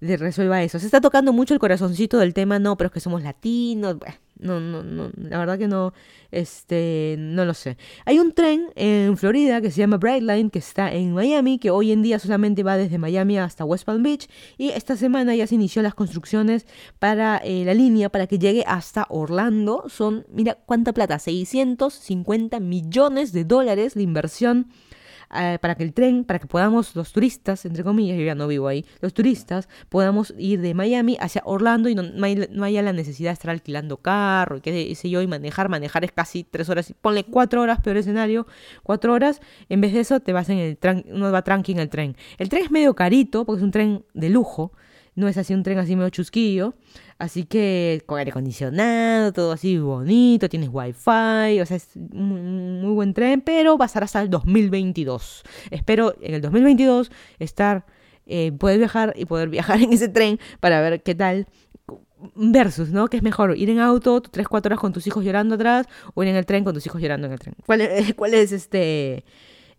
[0.01, 0.79] de- resuelva eso.
[0.79, 3.97] Se está tocando mucho el corazoncito del tema, no, pero es que somos latinos.
[4.39, 5.93] No, no, no, la verdad que no,
[6.31, 7.75] este, no lo sé.
[8.05, 11.91] Hay un tren en Florida que se llama Brightline, que está en Miami, que hoy
[11.91, 15.55] en día solamente va desde Miami hasta West Palm Beach, y esta semana ya se
[15.55, 16.67] inició las construcciones
[16.99, 19.85] para eh, la línea para que llegue hasta Orlando.
[19.87, 24.67] Son, mira cuánta plata, 650 millones de dólares de inversión
[25.35, 28.47] eh, para que el tren, para que podamos los turistas, entre comillas, yo ya no
[28.47, 32.63] vivo ahí, los turistas podamos ir de Miami hacia Orlando y no, no hay- no
[32.63, 36.11] haya la necesidad de estar alquilando carro y qué sé yo, y manejar, manejar es
[36.11, 38.47] casi tres horas, ponle cuatro horas, peor escenario,
[38.83, 41.79] cuatro horas, en vez de eso te vas en el tren, uno va tranqui en
[41.79, 42.15] el tren.
[42.37, 44.71] El tren es medio carito porque es un tren de lujo,
[45.17, 46.75] no es así un tren así medio chusquillo,
[47.17, 52.93] así que con aire acondicionado, todo así bonito, tienes wifi, o sea, es un muy
[52.93, 55.43] buen tren, pero va a estar hasta el 2022.
[55.71, 57.87] Espero en el 2022 estar,
[58.27, 61.47] eh, poder viajar y poder viajar en ese tren para ver qué tal.
[62.35, 63.07] Versus, ¿no?
[63.09, 63.55] ¿Qué es mejor?
[63.57, 66.47] ¿Ir en auto, tres, cuatro horas con tus hijos llorando atrás o ir en el
[66.47, 67.55] tren con tus hijos llorando en el tren?
[67.65, 69.23] ¿Cuál es, cuál es este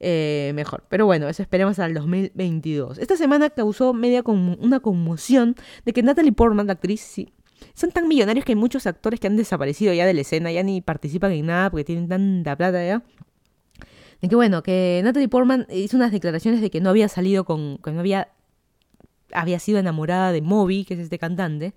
[0.00, 0.84] eh, mejor?
[0.88, 2.98] Pero bueno, eso esperemos al 2022.
[2.98, 7.32] Esta semana causó media como una conmoción de que Natalie Portman, la actriz, sí,
[7.74, 10.62] son tan millonarios que hay muchos actores que han desaparecido ya de la escena, ya
[10.62, 13.02] ni participan en nada porque tienen tanta plata ya.
[14.20, 17.78] De que bueno, que Natalie Portman hizo unas declaraciones de que no había salido con,
[17.78, 18.28] que no había
[19.32, 21.74] había sido enamorada de Moby, que es este cantante.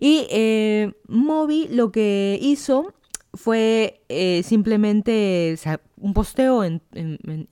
[0.00, 2.94] Y eh, Moby lo que hizo
[3.34, 5.56] fue eh, simplemente
[6.00, 6.80] un posteo en,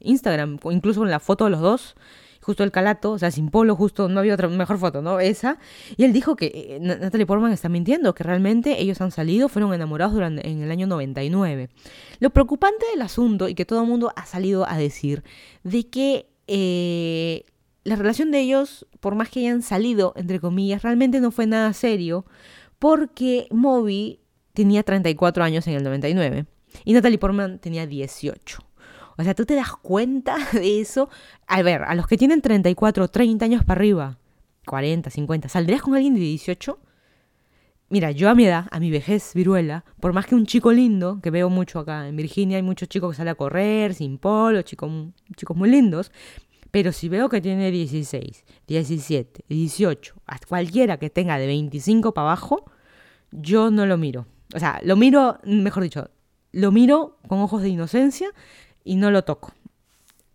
[0.01, 1.95] Instagram, incluso con la foto de los dos,
[2.41, 5.21] justo el calato, o sea, sin polo, justo no había otra mejor foto, ¿no?
[5.21, 5.59] Esa.
[5.97, 9.49] Y él dijo que eh, Na- Natalie Portman está mintiendo, que realmente ellos han salido,
[9.49, 11.71] fueron enamorados durante, en el año 99.
[12.19, 15.23] Lo preocupante del asunto, y que todo el mundo ha salido a decir,
[15.63, 17.45] de que eh,
[17.85, 21.73] la relación de ellos, por más que hayan salido, entre comillas, realmente no fue nada
[21.73, 22.27] serio,
[22.81, 24.19] porque Moby
[24.53, 26.47] tenía 34 años en el 99
[26.85, 28.59] y Natalie Portman tenía 18.
[29.19, 31.09] O sea, tú te das cuenta de eso.
[31.47, 34.19] A ver, a los que tienen 34, 30 años para arriba,
[34.67, 36.79] 40, 50, ¿saldrías con alguien de 18?
[37.89, 41.21] Mira, yo a mi edad, a mi vejez viruela, por más que un chico lindo,
[41.23, 44.63] que veo mucho acá en Virginia, hay muchos chicos que salen a correr, sin polo,
[44.63, 44.91] chicos,
[45.37, 46.11] chicos muy lindos,
[46.71, 52.29] pero si veo que tiene 16, 17, 18, a cualquiera que tenga de 25 para
[52.29, 52.65] abajo,
[53.31, 54.27] yo no lo miro.
[54.55, 56.11] O sea, lo miro, mejor dicho,
[56.53, 58.31] lo miro con ojos de inocencia
[58.85, 59.53] y no lo toco.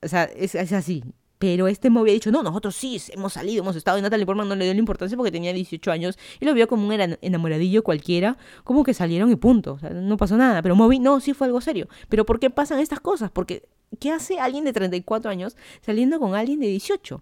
[0.01, 1.03] O sea, es, es así.
[1.39, 3.99] Pero este me había dicho, no, nosotros sí hemos salido, hemos estado.
[3.99, 6.67] Y Natalie Portman no le dio la importancia porque tenía 18 años y lo vio
[6.67, 9.73] como un ena- enamoradillo cualquiera, como que salieron y punto.
[9.73, 10.63] O sea, no pasó nada.
[10.63, 11.88] Pero Moby, no, sí fue algo serio.
[12.10, 13.30] Pero ¿por qué pasan estas cosas?
[13.30, 17.21] Porque ¿qué hace alguien de 34 años saliendo con alguien de 18?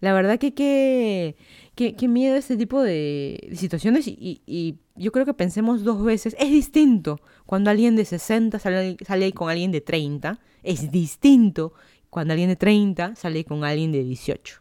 [0.00, 1.36] La verdad que qué,
[1.74, 6.36] qué, qué miedo este tipo de, situaciones y, yo creo que pensemos dos veces.
[6.38, 10.38] Es distinto cuando alguien de 60 sale, sale con alguien de 30.
[10.62, 11.72] Es distinto
[12.10, 14.60] cuando alguien de 30 sale con alguien de 18.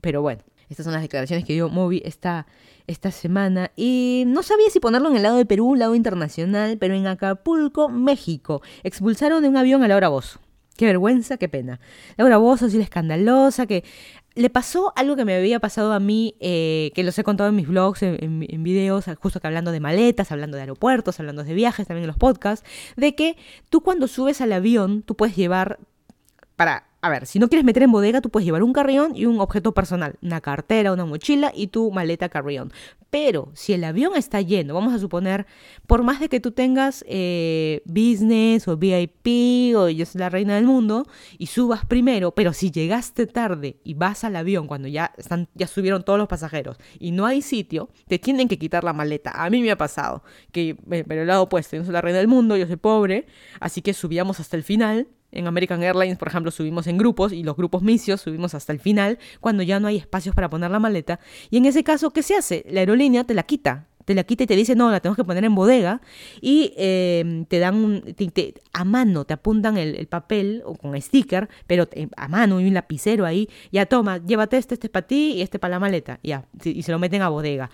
[0.00, 2.46] Pero bueno, estas son las declaraciones que dio Moby esta,
[2.86, 3.72] esta semana.
[3.76, 7.88] Y no sabía si ponerlo en el lado de Perú, lado internacional, pero en Acapulco,
[7.88, 10.40] México, expulsaron de un avión a Laura Bozo.
[10.76, 11.80] Qué vergüenza, qué pena.
[12.16, 13.84] Laura Bozo, así la escandalosa, que
[14.40, 17.56] le pasó algo que me había pasado a mí, eh, que los he contado en
[17.56, 21.44] mis blogs, en, en, en, videos, justo que hablando de maletas, hablando de aeropuertos, hablando
[21.44, 23.36] de viajes, también en los podcasts, de que
[23.68, 25.78] tú cuando subes al avión, tú puedes llevar
[26.56, 29.24] para a ver, si no quieres meter en bodega, tú puedes llevar un carrión y
[29.24, 32.72] un objeto personal, una cartera, una mochila y tu maleta carrión.
[33.08, 35.46] Pero si el avión está lleno, vamos a suponer,
[35.86, 40.54] por más de que tú tengas eh, business o VIP o yo soy la reina
[40.54, 41.06] del mundo
[41.38, 45.12] y subas primero, pero si llegaste tarde y vas al avión cuando ya
[45.54, 49.32] ya subieron todos los pasajeros y no hay sitio, te tienen que quitar la maleta.
[49.42, 52.28] A mí me ha pasado que, pero el lado opuesto, yo soy la reina del
[52.28, 53.26] mundo, yo soy pobre,
[53.58, 57.42] así que subíamos hasta el final en American Airlines, por ejemplo, subimos en grupos y
[57.42, 60.78] los grupos misios subimos hasta el final cuando ya no hay espacios para poner la
[60.78, 61.20] maleta.
[61.50, 62.64] Y en ese caso, ¿qué se hace?
[62.68, 65.24] La aerolínea te la quita te la quita y te dice, no, la tenemos que
[65.24, 66.00] poner en bodega,
[66.40, 68.02] y eh, te dan un,
[68.72, 72.74] a mano, te apuntan el, el, papel o con sticker, pero a mano y un
[72.74, 76.18] lapicero ahí, ya toma, llévate este, este es para ti y este para la maleta,
[76.22, 77.70] ya, y se lo meten a bodega.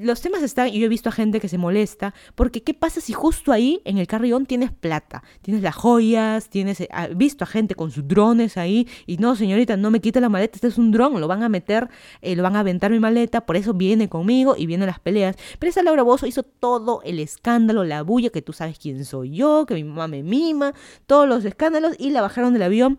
[0.00, 3.00] Los temas están, y yo he visto a gente que se molesta, porque ¿qué pasa
[3.00, 5.22] si justo ahí en el carrión tienes plata?
[5.42, 9.76] Tienes las joyas, tienes, he visto a gente con sus drones ahí, y no, señorita,
[9.76, 11.88] no me quite la maleta, este es un dron, lo van a meter,
[12.20, 15.36] eh, lo van a aventar mi maleta, por eso viene conmigo y vienen las peleas.
[15.62, 19.30] Pero esa Laura Bozo hizo todo el escándalo, la bulla, que tú sabes quién soy
[19.30, 20.74] yo, que mi mamá me mima,
[21.06, 22.98] todos los escándalos, y la bajaron del avión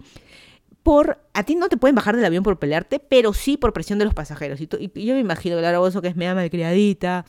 [0.81, 1.19] por...
[1.33, 4.05] A ti no te pueden bajar del avión por pelearte, pero sí por presión de
[4.05, 4.61] los pasajeros.
[4.61, 7.25] Y yo me imagino que Laura Bozo, que es media malcriadita,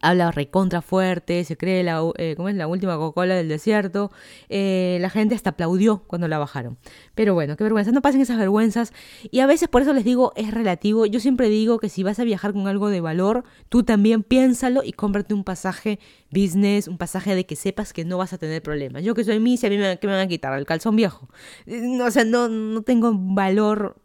[0.00, 2.56] habla recontra fuerte, se cree la, eh, ¿cómo es?
[2.56, 4.10] la última Coca-Cola del desierto.
[4.48, 6.78] Eh, la gente hasta aplaudió cuando la bajaron.
[7.14, 8.92] Pero bueno, qué vergüenza, no pasen esas vergüenzas.
[9.30, 11.06] Y a veces por eso les digo, es relativo.
[11.06, 14.82] Yo siempre digo que si vas a viajar con algo de valor, tú también piénsalo
[14.82, 15.98] y cómprate un pasaje
[16.30, 19.02] business, un pasaje de que sepas que no vas a tener problemas.
[19.02, 20.58] Yo que soy mí, si a mí me, ¿qué me van a quitar?
[20.58, 21.28] El calzón viejo.
[21.66, 23.99] No, o sea, no, no tengo valor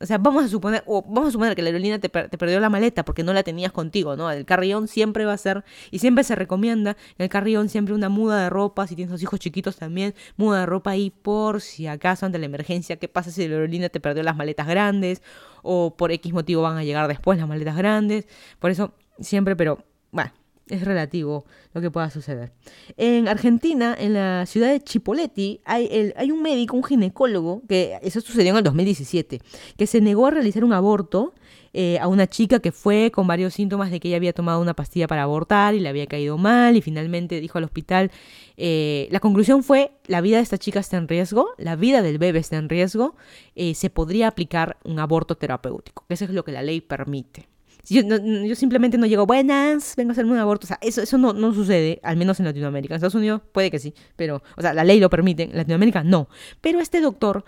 [0.00, 2.38] o sea, vamos a suponer, o vamos a suponer que la aerolínea te, per te,
[2.38, 4.30] perdió la maleta porque no la tenías contigo, ¿no?
[4.30, 8.42] El carrión siempre va a ser, y siempre se recomienda, el carrión siempre una muda
[8.42, 12.26] de ropa, si tienes los hijos chiquitos también, muda de ropa ahí por si acaso
[12.26, 15.22] ante la emergencia, ¿qué pasa si la aerolínea te perdió las maletas grandes?
[15.62, 18.26] O por X motivo van a llegar después las maletas grandes.
[18.60, 20.30] Por eso, siempre, pero, bueno,
[20.68, 22.52] es relativo lo que pueda suceder.
[22.96, 28.50] En Argentina, en la ciudad de Chipoleti, hay, un médico, un ginecólogo, que eso sucedió
[28.50, 29.40] en el 2017,
[29.76, 31.34] que se negó a realizar un aborto
[31.72, 34.74] eh, a una chica que fue con varios síntomas de que ella había tomado una
[34.74, 38.10] pastilla para abortar y le había caído mal y finalmente dijo al hospital,
[38.56, 42.18] eh, la conclusión fue, la vida de esta chica está en riesgo, la vida del
[42.18, 43.14] bebé está en riesgo,
[43.54, 47.46] eh, se podría aplicar un aborto terapéutico, eso es lo que la ley permite.
[47.88, 50.64] Yo, no, yo, simplemente no llego, buenas, vengo a hacerme un aborto.
[50.64, 52.94] O sea, eso, eso no, no, sucede, al menos en Latinoamérica.
[52.94, 56.02] En Estados Unidos puede que sí, pero, o sea, la ley lo permite, en Latinoamérica
[56.02, 56.28] no.
[56.60, 57.44] Pero este doctor,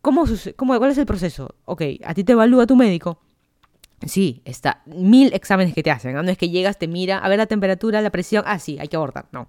[0.00, 0.24] ¿cómo,
[0.56, 1.56] cómo, ¿cuál es el proceso?
[1.64, 3.20] Ok, a ti te evalúa tu médico.
[4.06, 4.82] Sí, está.
[4.86, 6.14] Mil exámenes que te hacen.
[6.14, 6.22] ¿no?
[6.22, 8.42] no es que llegas, te mira, a ver la temperatura, la presión.
[8.46, 9.26] Ah, sí, hay que abortar.
[9.32, 9.48] No.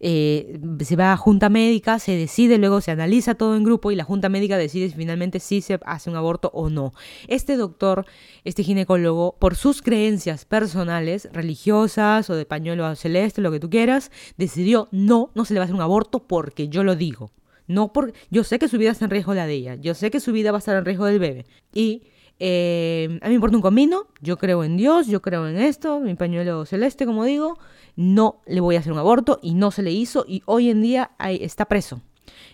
[0.00, 3.96] Eh, se va a junta médica, se decide, luego se analiza todo en grupo y
[3.96, 6.92] la junta médica decide finalmente si se hace un aborto o no.
[7.26, 8.06] Este doctor,
[8.44, 14.12] este ginecólogo, por sus creencias personales, religiosas o de pañuelo celeste, lo que tú quieras,
[14.36, 17.32] decidió no, no se le va a hacer un aborto porque yo lo digo.
[17.66, 20.10] No por, yo sé que su vida está en riesgo la de ella, yo sé
[20.10, 21.44] que su vida va a estar en riesgo del bebé.
[21.74, 22.04] Y
[22.40, 26.00] eh, a mí me importa un comino, yo creo en Dios, yo creo en esto,
[26.00, 27.58] mi pañuelo celeste, como digo,
[27.96, 30.82] no le voy a hacer un aborto y no se le hizo y hoy en
[30.82, 32.00] día está preso.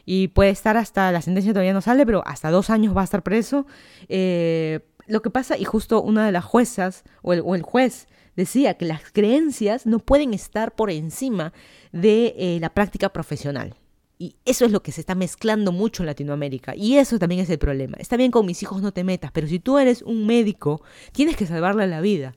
[0.07, 3.05] Y puede estar hasta, la sentencia todavía no sale, pero hasta dos años va a
[3.05, 3.66] estar preso.
[4.09, 8.07] Eh, lo que pasa, y justo una de las juezas o el, o el juez
[8.37, 11.53] decía que las creencias no pueden estar por encima
[11.92, 13.75] de eh, la práctica profesional.
[14.18, 16.74] Y eso es lo que se está mezclando mucho en Latinoamérica.
[16.77, 17.96] Y eso también es el problema.
[17.98, 21.37] Está bien con mis hijos no te metas, pero si tú eres un médico, tienes
[21.37, 22.35] que salvarle la vida.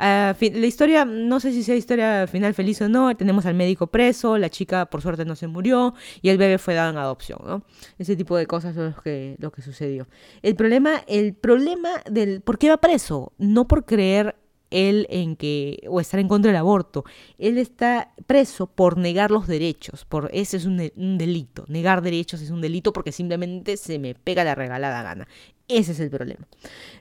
[0.00, 3.88] Uh, la historia, no sé si sea historia final feliz o no, tenemos al médico
[3.88, 7.38] preso, la chica por suerte no se murió y el bebé fue dado en adopción,
[7.44, 7.62] ¿no?
[7.98, 10.08] Ese tipo de cosas son lo que, lo que sucedió.
[10.40, 12.40] El problema, el problema del...
[12.40, 13.34] ¿Por qué va preso?
[13.36, 14.36] No por creer
[14.70, 17.04] él en que o estar en contra del aborto.
[17.38, 21.64] Él está preso por negar los derechos, por ese es un, de- un delito.
[21.68, 25.28] Negar derechos es un delito porque simplemente se me pega la regalada gana.
[25.68, 26.46] Ese es el problema.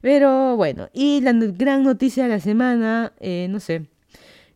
[0.01, 3.87] Pero bueno, y la gran noticia de la semana, eh, no sé,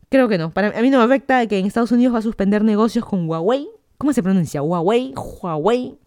[0.10, 0.52] creo que no.
[0.52, 3.28] Para, a mí no me afecta que en Estados Unidos va a suspender negocios con
[3.28, 3.68] Huawei.
[3.98, 4.62] ¿Cómo se pronuncia?
[4.62, 5.98] Huawei, Huawei.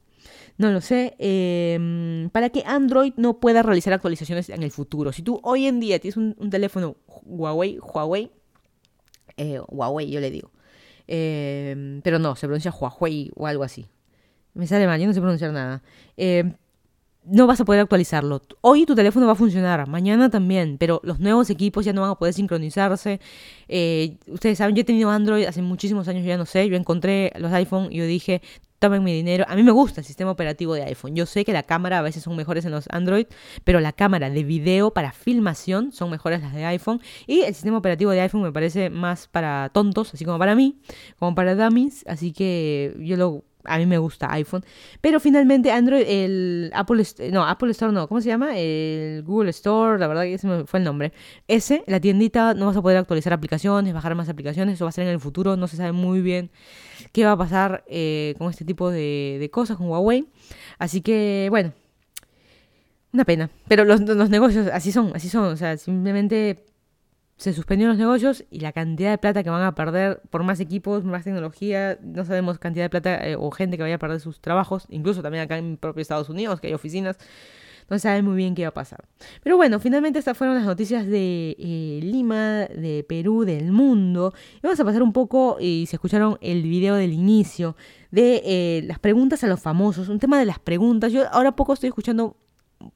[0.59, 1.15] No lo sé.
[1.19, 5.13] eh, para que Android no pueda realizar actualizaciones en el futuro.
[5.13, 8.31] Si tú hoy en día tienes un, teléfono Huawei, Huawei,
[9.37, 10.51] eh, Huawei yo le digo.
[11.09, 13.87] Eh, pero no, se pronuncia Huawei o algo así.
[14.55, 15.83] Me sale mal, yo no sé pronunciar nada.
[17.29, 18.41] No vas a poder actualizarlo.
[18.61, 22.11] Hoy tu teléfono va a funcionar, mañana también, pero los nuevos equipos ya no van
[22.11, 23.21] a poder sincronizarse.
[23.67, 27.33] Eh, ustedes saben, yo he tenido Android hace muchísimos años, ya no sé, yo encontré
[27.37, 28.43] los iPhone y yo dije,
[28.79, 29.45] tomen mi dinero.
[29.49, 31.17] A mí me gusta el sistema operativo de iPhone.
[31.17, 33.27] Yo sé que la cámara a veces son mejores en los Android,
[33.65, 37.01] pero la cámara de video para filmación son mejores las de iPhone.
[37.27, 40.79] Y el sistema operativo de iPhone me parece más para tontos, así como para mí,
[41.19, 42.05] como para dummies.
[42.07, 44.65] Así que yo lo a mí me gusta iPhone.
[45.01, 48.59] Pero finalmente Android, el Apple, no, Apple Store no, ¿cómo se llama?
[48.59, 51.13] El Google Store, la verdad que ese fue el nombre.
[51.49, 54.93] Ese, la tiendita, no vas a poder actualizar aplicaciones, bajar más aplicaciones, eso va a
[54.93, 56.51] ser en el futuro, no se sabe muy bien
[57.13, 60.27] qué va a pasar eh, con este tipo de, de cosas con Huawei.
[60.79, 61.73] Así que, bueno,
[63.13, 63.51] una pena.
[63.69, 65.45] Pero los, los negocios así son, así son.
[65.45, 66.65] O sea, simplemente
[67.37, 70.59] se suspendieron los negocios y la cantidad de plata que van a perder por más
[70.61, 74.21] equipos, más tecnología, no sabemos cantidad de plata eh, o gente que vaya a perder
[74.21, 77.19] sus trabajos, incluso también acá en propio Estados Unidos, que hay oficinas,
[77.89, 79.05] no se sabe muy bien qué va a pasar.
[79.43, 84.35] Pero bueno, finalmente estas fueron las noticias de eh, Lima, de Perú, del mundo.
[84.57, 87.77] Y vamos a pasar un poco, y si escucharon el video del inicio,
[88.11, 91.13] de eh, las preguntas a los famosos, un tema de las preguntas.
[91.13, 92.37] Yo ahora poco estoy escuchando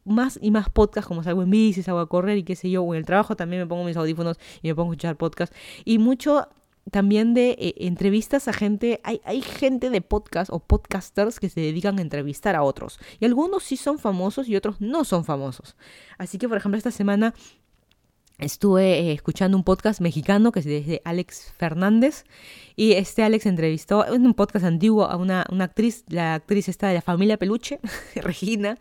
[0.05, 2.83] más y más podcasts, como salgo en bici, salgo a correr y qué sé yo,
[2.83, 5.57] o en el trabajo también me pongo mis audífonos y me pongo a escuchar podcasts.
[5.85, 6.49] Y mucho
[6.91, 11.61] también de eh, entrevistas a gente, hay, hay gente de podcast o podcasters que se
[11.61, 12.99] dedican a entrevistar a otros.
[13.21, 15.77] Y algunos sí son famosos y otros no son famosos.
[16.19, 17.35] Así que, por ejemplo, esta semana
[18.41, 22.25] estuve eh, escuchando un podcast mexicano que es de Alex Fernández
[22.77, 26.89] y este Alex entrevistó en un podcast antiguo a una, una actriz, la actriz esta
[26.89, 27.79] de la familia Peluche,
[28.15, 28.79] Regina,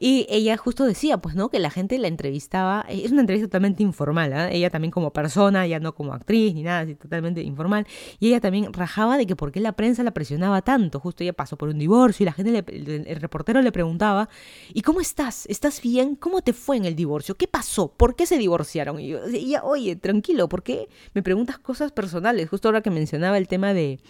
[0.00, 1.48] y ella justo decía, pues, ¿no?
[1.48, 4.50] Que la gente la entrevistaba, eh, es una entrevista totalmente informal, ¿ah?
[4.50, 7.86] ella también como persona, ya no como actriz ni nada, así totalmente informal,
[8.18, 11.32] y ella también rajaba de que por qué la prensa la presionaba tanto, justo ella
[11.32, 14.28] pasó por un divorcio y la gente, le- el, el reportero le preguntaba,
[14.74, 15.46] ¿y cómo estás?
[15.46, 16.16] ¿Estás bien?
[16.16, 17.36] ¿Cómo te fue en el divorcio?
[17.36, 17.92] ¿Qué pasó?
[17.96, 18.95] ¿Por qué se divorciaron?
[18.98, 22.48] Y yo, ella, oye, tranquilo, ¿por qué me preguntas cosas personales?
[22.48, 24.00] Justo ahora que mencionaba el tema de,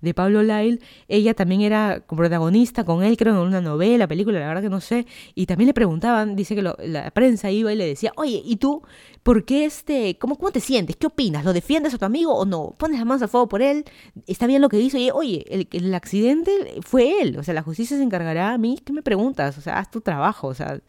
[0.00, 4.48] de Pablo Lyle, ella también era protagonista con él, creo, en una novela, película, la
[4.48, 7.86] verdad que no sé, y también le preguntaban, dice que la prensa iba y le
[7.86, 8.82] decía, oye, ¿y tú
[9.22, 10.96] por qué este, cómo, cómo te sientes?
[10.96, 11.44] ¿Qué opinas?
[11.44, 12.74] ¿Lo defiendes a tu amigo o no?
[12.78, 13.84] ¿Pones las manos al fuego por él?
[14.26, 14.98] ¿Está bien lo que hizo?
[14.98, 18.78] Y oye, el, el accidente fue él, o sea, la justicia se encargará a mí,
[18.84, 19.58] ¿qué me preguntas?
[19.58, 20.80] O sea, haz tu trabajo, o sea,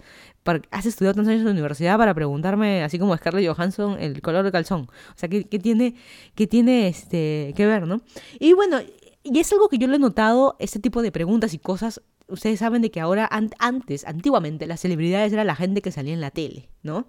[0.71, 4.43] has estudiado tantos años en la universidad para preguntarme, así como Scarlett Johansson, el color
[4.43, 4.82] de calzón.
[4.82, 5.95] O sea, ¿qué, qué tiene,
[6.36, 8.02] qué tiene este, que ver, no?
[8.39, 8.80] Y bueno,
[9.23, 12.02] y es algo que yo lo he notado, este tipo de preguntas y cosas.
[12.28, 16.13] Ustedes saben de que ahora, an- antes, antiguamente, las celebridades era la gente que salía
[16.13, 17.08] en la tele, ¿no?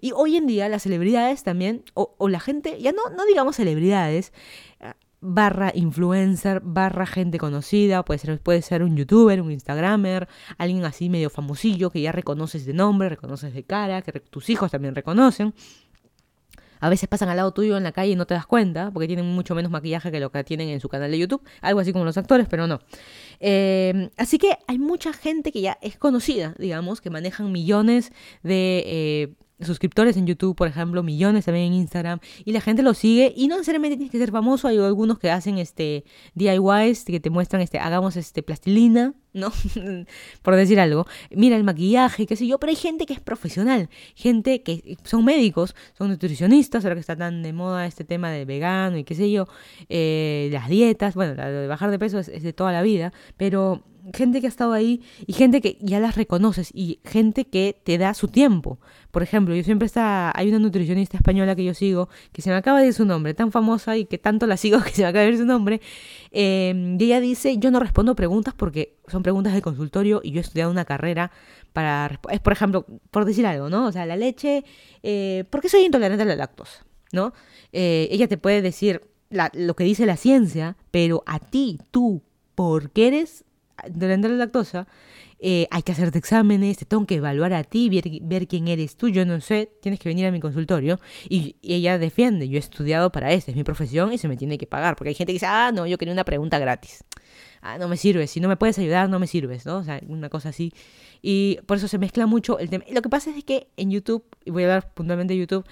[0.00, 3.56] Y hoy en día las celebridades también, o, o la gente, ya no, no digamos
[3.56, 4.32] celebridades,
[5.20, 10.28] barra influencer, barra gente conocida, puede ser, ser un youtuber, un instagramer,
[10.58, 14.70] alguien así medio famosillo que ya reconoces de nombre, reconoces de cara, que tus hijos
[14.70, 15.54] también reconocen.
[16.80, 19.08] A veces pasan al lado tuyo en la calle y no te das cuenta, porque
[19.08, 21.42] tienen mucho menos maquillaje que lo que tienen en su canal de YouTube.
[21.60, 22.80] Algo así como los actores, pero no.
[23.40, 28.84] Eh, así que hay mucha gente que ya es conocida, digamos, que manejan millones de
[28.86, 33.32] eh, suscriptores en YouTube, por ejemplo, millones también en Instagram, y la gente lo sigue,
[33.36, 37.30] y no necesariamente tienes que ser famoso, hay algunos que hacen este DIYs, que te
[37.30, 39.52] muestran, este, hagamos este plastilina, ¿no?
[40.42, 41.06] por decir algo.
[41.30, 45.24] Mira el maquillaje, qué sé yo, pero hay gente que es profesional, gente que son
[45.24, 49.14] médicos, son nutricionistas, ahora que está tan de moda este tema de vegano y qué
[49.14, 49.48] sé yo,
[49.88, 53.12] eh, las dietas, bueno, la de bajar de peso es, es de toda la vida,
[53.36, 53.82] pero
[54.14, 57.98] gente que ha estado ahí y gente que ya las reconoces y gente que te
[57.98, 58.78] da su tiempo.
[59.10, 62.56] Por ejemplo, yo siempre está, hay una nutricionista española que yo sigo, que se me
[62.56, 65.08] acaba de ir su nombre, tan famosa y que tanto la sigo que se me
[65.08, 65.80] acaba de ir su nombre,
[66.30, 70.38] eh, y ella dice, yo no respondo preguntas porque son preguntas de consultorio y yo
[70.38, 71.30] he estudiado una carrera
[71.72, 73.86] para, es por ejemplo, por decir algo, ¿no?
[73.86, 74.64] O sea, la leche,
[75.02, 76.84] eh, ¿por qué soy intolerante a la lactosa?
[77.12, 77.32] ¿No?
[77.72, 82.22] Eh, ella te puede decir la- lo que dice la ciencia, pero a ti, tú,
[82.54, 83.44] ¿por qué eres
[83.78, 83.88] a
[84.28, 84.86] la lactosa,
[85.40, 87.88] eh, hay que hacerte exámenes, te tengo que evaluar a ti,
[88.22, 90.98] ver, quién eres tú, yo no sé, tienes que venir a mi consultorio.
[91.28, 94.36] Y, y, ella defiende, yo he estudiado para esto, es mi profesión y se me
[94.36, 94.96] tiene que pagar.
[94.96, 97.04] Porque hay gente que dice, ah, no, yo quería una pregunta gratis.
[97.62, 99.78] Ah, no me sirves, si no me puedes ayudar, no me sirves, ¿no?
[99.78, 100.72] O sea, una cosa así.
[101.22, 102.84] Y por eso se mezcla mucho el tema.
[102.90, 105.64] Lo que pasa es que en YouTube, y voy a hablar puntualmente de YouTube,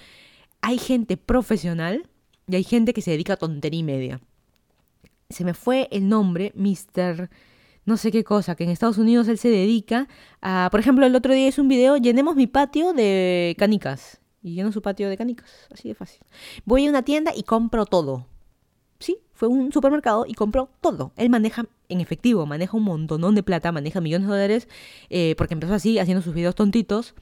[0.61, 2.07] hay gente profesional
[2.47, 4.21] y hay gente que se dedica a tontería y media.
[5.29, 7.29] Se me fue el nombre, Mr
[7.87, 10.09] no sé qué cosa, que en Estados Unidos él se dedica
[10.41, 14.19] a, por ejemplo, el otro día hizo un video, llenemos mi patio de canicas.
[14.43, 16.19] Y lleno su patio de canicas, así de fácil.
[16.65, 18.27] Voy a una tienda y compro todo.
[18.99, 21.13] Sí, fue un supermercado y compró todo.
[21.15, 24.67] Él maneja en efectivo, maneja un montón de plata, maneja millones de dólares,
[25.09, 27.15] eh, porque empezó así, haciendo sus videos tontitos.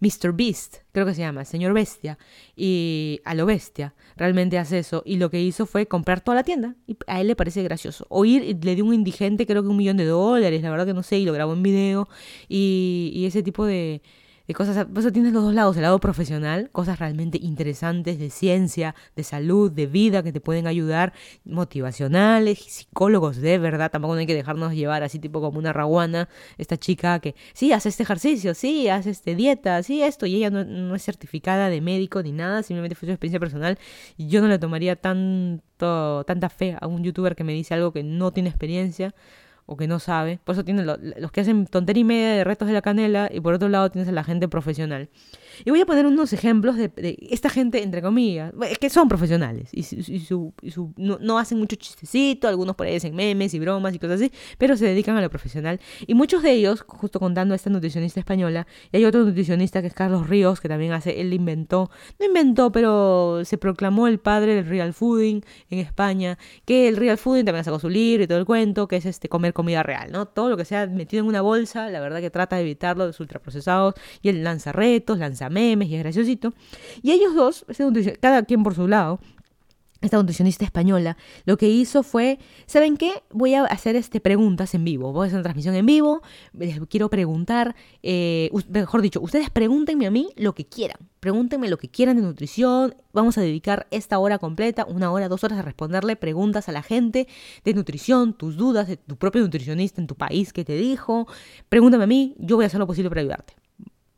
[0.00, 0.32] Mr.
[0.32, 2.18] Beast, creo que se llama, señor bestia,
[2.56, 6.44] y a lo bestia, realmente hace eso, y lo que hizo fue comprar toda la
[6.44, 8.06] tienda, y a él le parece gracioso.
[8.08, 11.02] Oír, le dio un indigente, creo que un millón de dólares, la verdad que no
[11.02, 12.08] sé, y lo grabó en video,
[12.48, 14.02] y, y ese tipo de,
[14.48, 14.86] de cosas.
[14.86, 19.70] Por tienes los dos lados, el lado profesional, cosas realmente interesantes de ciencia, de salud,
[19.70, 21.12] de vida que te pueden ayudar,
[21.44, 23.90] motivacionales, psicólogos de verdad.
[23.90, 27.72] Tampoco no hay que dejarnos llevar así, tipo como una raguana, esta chica que sí,
[27.72, 31.68] hace este ejercicio, sí, hace este dieta, sí, esto, y ella no, no es certificada
[31.68, 33.78] de médico ni nada, simplemente fue su experiencia personal.
[34.16, 37.92] Y yo no le tomaría tanto, tanta fe a un youtuber que me dice algo
[37.92, 39.14] que no tiene experiencia
[39.68, 40.40] o que no sabe.
[40.42, 43.40] Por eso tienen los que hacen tontería y media de retos de la canela y
[43.40, 45.10] por otro lado tienes a la gente profesional.
[45.64, 49.82] Y voy a poner unos ejemplos de, esta gente, entre comillas, que son profesionales y,
[49.82, 50.54] su,
[50.96, 54.76] no, hacen mucho chistecito, algunos por ahí hacen memes y bromas y cosas así, pero
[54.76, 55.80] se dedican a lo profesional.
[56.06, 59.88] Y muchos de ellos, justo contando a esta nutricionista española, y hay otro nutricionista que
[59.88, 64.54] es Carlos Ríos, que también hace, él inventó, no inventó, pero se proclamó el padre
[64.54, 68.38] del real fooding en España, que el real fooding también sacó su libro y todo
[68.38, 70.26] el cuento, que es este comer comida real, ¿no?
[70.26, 73.18] Todo lo que sea metido en una bolsa, la verdad que trata de evitarlo, los
[73.18, 76.54] ultraprocesados, y él lanza retos, lanza memes y es graciosito.
[77.02, 77.66] Y ellos dos,
[78.20, 79.18] cada quien por su lado,
[80.00, 83.22] esta nutricionista española, lo que hizo fue, ¿saben qué?
[83.30, 85.12] Voy a hacer este preguntas en vivo.
[85.12, 86.22] Voy a hacer una transmisión en vivo.
[86.52, 90.98] Les quiero preguntar, eh, mejor dicho, ustedes pregúntenme a mí lo que quieran.
[91.20, 92.94] Pregúntenme lo que quieran de nutrición.
[93.12, 96.82] Vamos a dedicar esta hora completa, una hora, dos horas a responderle preguntas a la
[96.82, 97.26] gente
[97.64, 101.26] de nutrición, tus dudas, de tu propio nutricionista en tu país que te dijo.
[101.68, 103.57] Pregúntame a mí, yo voy a hacer lo posible para ayudarte.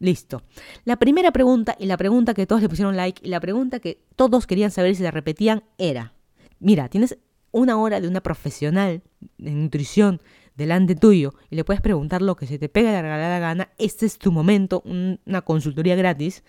[0.01, 0.42] Listo.
[0.84, 4.03] La primera pregunta y la pregunta que todos le pusieron like y la pregunta que
[4.16, 6.14] todos querían saber si la repetían era,
[6.59, 7.18] mira, tienes
[7.53, 9.03] una hora de una profesional
[9.36, 10.22] de nutrición
[10.57, 14.07] delante tuyo y le puedes preguntar lo que se te pega de la gana, este
[14.07, 16.44] es tu momento, una consultoría gratis.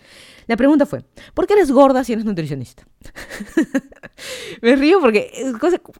[0.46, 2.86] La pregunta fue, ¿por qué eres gorda si eres nutricionista?
[4.62, 5.30] Me río porque,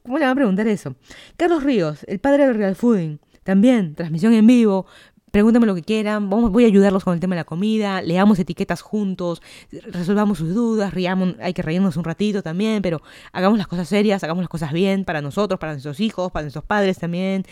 [0.03, 0.96] ¿cómo le van a preguntar eso?
[1.36, 4.86] Carlos Ríos, el padre del real fooding, también, transmisión en vivo,
[5.32, 8.38] Pregúntame lo que quieran, vamos, voy a ayudarlos con el tema de la comida, leamos
[8.38, 13.00] etiquetas juntos, resolvamos sus dudas, riamos, hay que reírnos un ratito también, pero
[13.32, 16.66] hagamos las cosas serias, hagamos las cosas bien para nosotros, para nuestros hijos, para nuestros
[16.66, 17.44] padres también.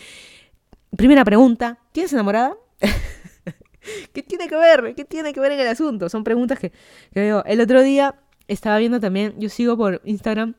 [0.95, 2.55] Primera pregunta, ¿tienes enamorada?
[4.13, 4.93] ¿Qué tiene que ver?
[4.95, 6.07] ¿Qué tiene que ver en el asunto?
[6.07, 6.71] Son preguntas que,
[7.11, 7.43] que veo.
[7.45, 8.13] El otro día
[8.47, 10.53] estaba viendo también, yo sigo por Instagram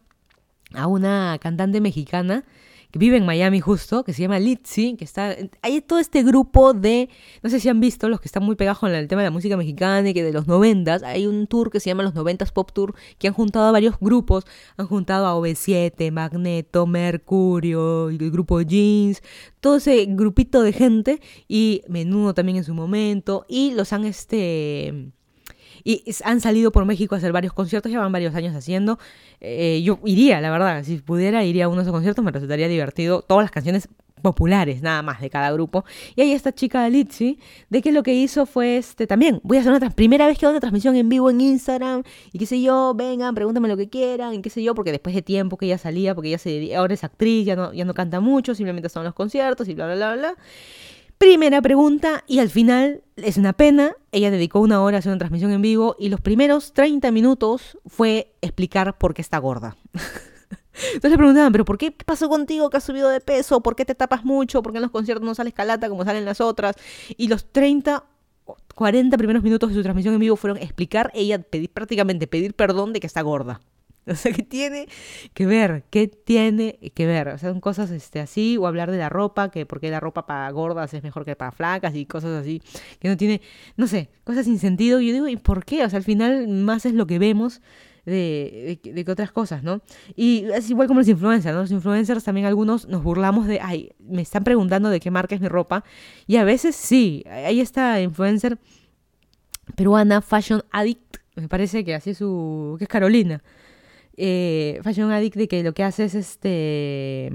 [0.74, 2.44] a una cantante mexicana
[2.92, 5.34] que vive en Miami justo, que se llama Litzy, que está...
[5.62, 7.08] Hay todo este grupo de...
[7.42, 9.30] No sé si han visto, los que están muy pegados con el tema de la
[9.30, 12.52] música mexicana y que de los noventas, hay un tour que se llama Los Noventas
[12.52, 14.44] Pop Tour, que han juntado a varios grupos,
[14.76, 19.22] han juntado a OV7, Magneto, Mercurio, el grupo Jeans,
[19.60, 25.12] todo ese grupito de gente, y Menudo también en su momento, y los han este
[25.84, 28.98] y han salido por México a hacer varios conciertos, llevan varios años haciendo.
[29.40, 32.68] Eh, yo iría, la verdad, si pudiera, iría a uno de esos conciertos, me resultaría
[32.68, 33.22] divertido.
[33.22, 33.88] Todas las canciones
[34.22, 35.84] populares nada más de cada grupo.
[36.16, 39.60] Y ahí esta chica Litzy, de que lo que hizo fue este también, voy a
[39.60, 42.62] hacer una primera vez que hago una transmisión en vivo en Instagram y qué sé
[42.62, 45.66] yo, vengan, pregúntame lo que quieran, y qué sé yo, porque después de tiempo que
[45.66, 48.88] ella salía, porque ella se ahora es actriz, ya no, ya no canta mucho, simplemente
[48.88, 50.36] son los conciertos y bla bla bla bla.
[51.22, 55.20] Primera pregunta y al final es una pena, ella dedicó una hora a hacer una
[55.20, 59.76] transmisión en vivo y los primeros 30 minutos fue explicar por qué está gorda.
[59.92, 63.60] Entonces le preguntaban, pero ¿por qué pasó contigo que has subido de peso?
[63.60, 64.64] ¿Por qué te tapas mucho?
[64.64, 66.74] ¿Por qué en los conciertos no sales calata como salen las otras?
[67.16, 68.04] Y los 30
[68.74, 72.92] 40 primeros minutos de su transmisión en vivo fueron explicar, ella pedir, prácticamente pedir perdón
[72.92, 73.60] de que está gorda.
[74.06, 74.88] O sea, ¿qué tiene
[75.34, 75.84] que ver?
[75.90, 77.28] ¿Qué tiene que ver?
[77.28, 80.26] O sea, son cosas este, así, o hablar de la ropa, que porque la ropa
[80.26, 82.60] para gordas es mejor que para flacas y cosas así,
[82.98, 83.40] que no tiene,
[83.76, 85.00] no sé, cosas sin sentido.
[85.00, 85.84] Y yo digo, ¿y por qué?
[85.84, 87.60] O sea, al final más es lo que vemos
[88.04, 89.82] de, de, de que otras cosas, ¿no?
[90.16, 91.60] Y es igual como los influencers, ¿no?
[91.62, 95.40] Los influencers también algunos nos burlamos de, ay, me están preguntando de qué marca es
[95.40, 95.84] mi ropa.
[96.26, 98.58] Y a veces sí, ahí está influencer
[99.76, 102.74] peruana, Fashion Addict, me parece que así es su...
[102.78, 103.42] que es Carolina.
[104.16, 107.30] Eh, Fashion Addict de que lo que hace es este...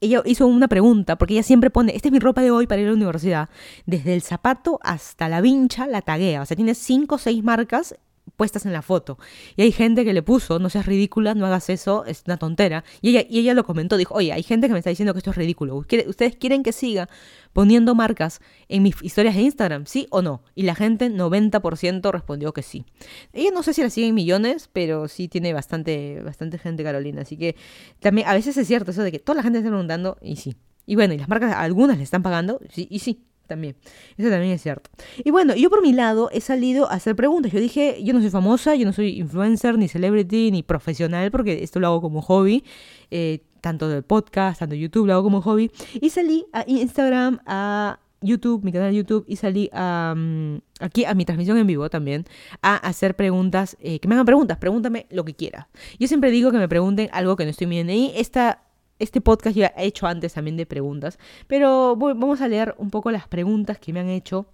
[0.00, 2.82] Ella hizo una pregunta, porque ella siempre pone, esta es mi ropa de hoy para
[2.82, 3.48] ir a la universidad.
[3.86, 6.42] Desde el zapato hasta la vincha la taguea.
[6.42, 7.94] O sea, tiene cinco o seis marcas
[8.36, 9.18] puestas en la foto.
[9.56, 12.84] Y hay gente que le puso, no seas ridícula, no hagas eso, es una tontera.
[13.00, 15.18] Y ella, y ella lo comentó, dijo, oye, hay gente que me está diciendo que
[15.18, 15.76] esto es ridículo.
[15.76, 17.08] ¿Ustedes quieren que siga
[17.52, 19.86] poniendo marcas en mis historias de Instagram?
[19.86, 20.42] ¿Sí o no?
[20.54, 22.84] Y la gente, 90% respondió que sí.
[23.32, 27.22] Ella no sé si la siguen millones, pero sí tiene bastante, bastante gente Carolina.
[27.22, 27.56] Así que
[28.00, 30.56] también a veces es cierto eso de que toda la gente está preguntando y sí.
[30.86, 33.76] Y bueno, y las marcas, algunas le están pagando, sí, y sí, también.
[34.16, 34.90] Eso también es cierto.
[35.24, 37.52] Y bueno, yo por mi lado he salido a hacer preguntas.
[37.52, 41.62] Yo dije, yo no soy famosa, yo no soy influencer, ni celebrity, ni profesional, porque
[41.62, 42.64] esto lo hago como hobby.
[43.10, 45.70] Eh, tanto del podcast, tanto YouTube, lo hago como hobby.
[46.00, 51.04] Y salí a Instagram, a YouTube, mi canal de YouTube, y salí a, um, aquí
[51.04, 52.24] a mi transmisión en vivo también,
[52.62, 55.66] a hacer preguntas, eh, que me hagan preguntas, pregúntame lo que quieras.
[55.98, 57.92] Yo siempre digo que me pregunten algo que no estoy viendo.
[57.92, 58.62] Y esta
[58.98, 63.10] este podcast ya he hecho antes también de preguntas, pero vamos a leer un poco
[63.10, 64.46] las preguntas que me han hecho.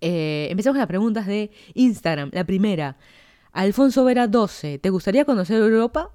[0.00, 2.30] Eh, empezamos con las preguntas de Instagram.
[2.32, 2.96] La primera,
[3.52, 6.10] Alfonso Vera 12, ¿te gustaría conocer Europa?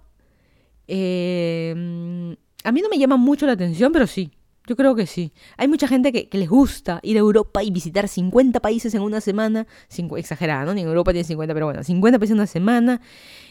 [0.88, 4.32] Eh, a mí no me llama mucho la atención, pero sí,
[4.72, 5.34] yo creo que sí.
[5.57, 9.19] Hay mucha gente que, les gusta ir a Europa y visitar 50 países en una
[9.19, 9.67] semana.
[10.15, 10.74] Exagerada, ¿no?
[10.74, 13.01] Ni en Europa tiene 50, pero bueno, 50 países en una semana.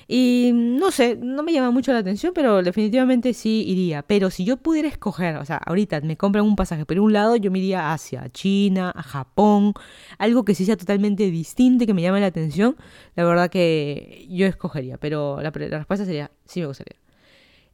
[0.09, 4.01] Y no sé, no me llama mucho la atención, pero definitivamente sí iría.
[4.03, 7.37] Pero si yo pudiera escoger, o sea, ahorita me compran un pasaje por un lado,
[7.37, 9.75] yo me iría a Asia, a China, a Japón,
[10.17, 12.77] algo que sí sea totalmente distinto y que me llame la atención,
[13.15, 14.97] la verdad que yo escogería.
[14.97, 16.97] Pero la, la respuesta sería, sí me gustaría.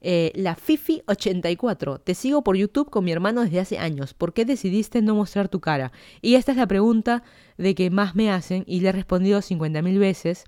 [0.09, 4.15] Eh, la Fifi84, te sigo por YouTube con mi hermano desde hace años.
[4.15, 5.91] ¿Por qué decidiste no mostrar tu cara?
[6.23, 7.25] Y esta es la pregunta
[7.59, 10.45] de que más me hacen y le he respondido 50.000 veces.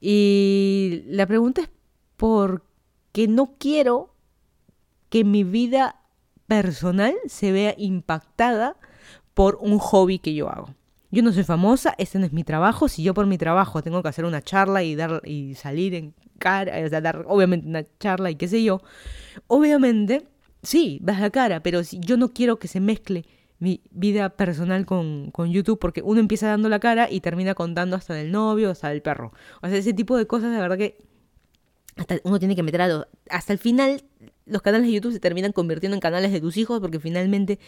[0.00, 1.70] Y la pregunta es
[2.16, 4.12] porque no quiero
[5.08, 6.02] que mi vida
[6.48, 8.76] personal se vea impactada
[9.34, 10.74] por un hobby que yo hago.
[11.10, 12.88] Yo no soy famosa, este no es mi trabajo.
[12.88, 16.14] Si yo por mi trabajo tengo que hacer una charla y dar y salir en
[16.38, 18.80] cara, o sea, dar obviamente una charla y qué sé yo,
[19.46, 20.28] obviamente
[20.62, 23.24] sí, das la cara, pero si yo no quiero que se mezcle
[23.58, 27.94] mi vida personal con, con, YouTube porque uno empieza dando la cara y termina contando
[27.94, 29.32] hasta del novio, hasta del perro.
[29.60, 30.96] O sea, ese tipo de cosas, de verdad que
[31.96, 33.06] hasta uno tiene que meter a los...
[33.28, 34.02] Hasta el final,
[34.46, 37.58] los canales de YouTube se terminan convirtiendo en canales de tus hijos porque finalmente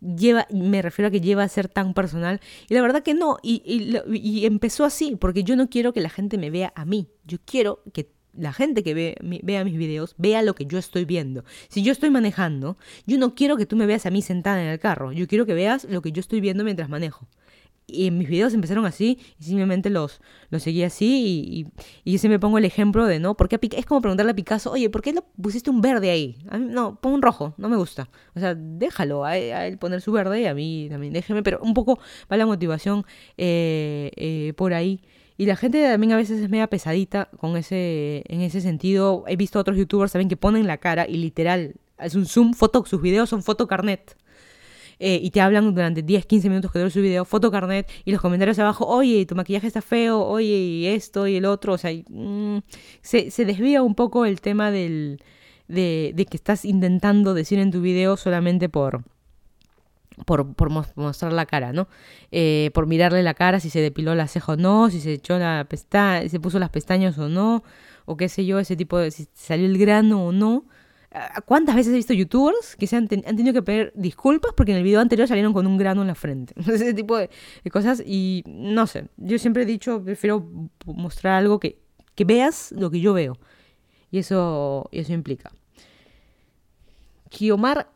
[0.00, 2.40] lleva, me refiero a que lleva a ser tan personal.
[2.68, 6.00] Y la verdad que no, y, y, y empezó así, porque yo no quiero que
[6.00, 9.76] la gente me vea a mí, yo quiero que la gente que ve, vea mis
[9.76, 11.44] videos vea lo que yo estoy viendo.
[11.68, 12.76] Si yo estoy manejando,
[13.06, 15.46] yo no quiero que tú me veas a mí sentada en el carro, yo quiero
[15.46, 17.26] que veas lo que yo estoy viendo mientras manejo.
[17.88, 20.20] Y mis videos empezaron así y simplemente los,
[20.50, 21.66] los seguí así y, y,
[22.02, 23.36] y yo siempre pongo el ejemplo de, ¿no?
[23.36, 26.36] Porque es como preguntarle a Picasso, oye, ¿por qué lo pusiste un verde ahí?
[26.58, 28.08] No, pon un rojo, no me gusta.
[28.34, 31.74] O sea, déjalo a, él poner su verde y a mí también déjeme, pero un
[31.74, 33.04] poco va la motivación
[33.36, 35.00] eh, eh, por ahí.
[35.38, 39.24] Y la gente también a veces es media pesadita con ese, en ese sentido.
[39.26, 42.84] He visto otros youtubers también que ponen la cara y literal, es un zoom, foto,
[42.86, 44.16] sus videos son fotocarnet.
[44.98, 48.20] Eh, y te hablan durante 10, 15 minutos que dura su video, fotocarnet, y los
[48.20, 51.90] comentarios abajo, oye, tu maquillaje está feo, oye, y esto y el otro, o sea,
[52.08, 52.58] mmm,
[53.02, 55.22] se, se, desvía un poco el tema del,
[55.68, 59.02] de, de, que estás intentando decir en tu video solamente por,
[60.24, 61.88] por, por mostrar la cara, ¿no?
[62.32, 65.38] Eh, por mirarle la cara, si se depiló la ceja o no, si se echó
[65.38, 67.64] la pestaña, se puso las pestañas o no,
[68.06, 70.64] o qué sé yo, ese tipo de, si salió el grano o no.
[71.44, 74.72] ¿Cuántas veces he visto youtubers que se han, ten, han, tenido que pedir disculpas porque
[74.72, 76.54] en el video anterior salieron con un grano en la frente?
[76.72, 77.30] Ese tipo de,
[77.64, 80.46] de, cosas y no sé, yo siempre he dicho, prefiero
[80.84, 81.78] mostrar algo que,
[82.14, 83.38] que veas lo que yo veo.
[84.10, 85.52] Y eso, y eso implica.
[87.28, 87.90] Kiomar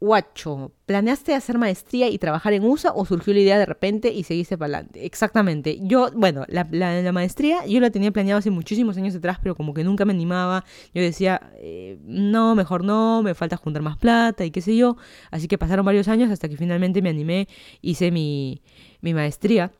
[0.00, 4.22] Guacho, ¿planeaste hacer maestría y trabajar en USA o surgió la idea de repente y
[4.22, 5.04] seguiste para adelante?
[5.04, 5.78] Exactamente.
[5.82, 9.74] Yo, bueno, la, la, maestría yo la tenía planeado hace muchísimos años atrás, pero como
[9.74, 10.64] que nunca me animaba.
[10.94, 14.96] Yo decía, eh, no, mejor no, me falta juntar más plata y qué sé yo.
[15.30, 17.46] Así que pasaron varios años hasta que finalmente me animé,
[17.82, 18.62] hice mi,
[19.02, 19.70] mi maestría.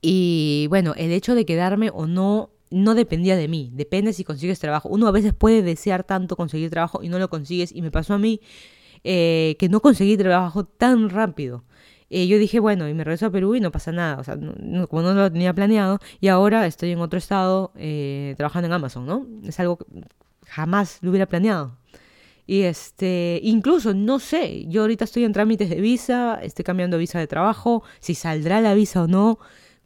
[0.00, 4.58] Y bueno, el hecho de quedarme o no no dependía de mí, depende si consigues
[4.58, 4.88] trabajo.
[4.88, 8.14] Uno a veces puede desear tanto conseguir trabajo y no lo consigues y me pasó
[8.14, 8.40] a mí
[9.04, 11.64] eh, que no conseguí trabajo tan rápido.
[12.10, 14.36] eh, yo dije, bueno, y me regreso a Perú y no pasa nada, o sea,
[14.36, 18.72] no- como no lo tenía planeado, y ahora estoy en otro estado eh, trabajando en
[18.74, 19.26] Amazon, ¿no?
[19.44, 19.84] Es algo que
[20.46, 21.76] jamás lo hubiera planeado.
[22.46, 27.18] Y este, incluso, no sé, yo ahorita estoy en trámites de visa, estoy cambiando visa
[27.18, 29.40] de trabajo, si saldrá la visa o no,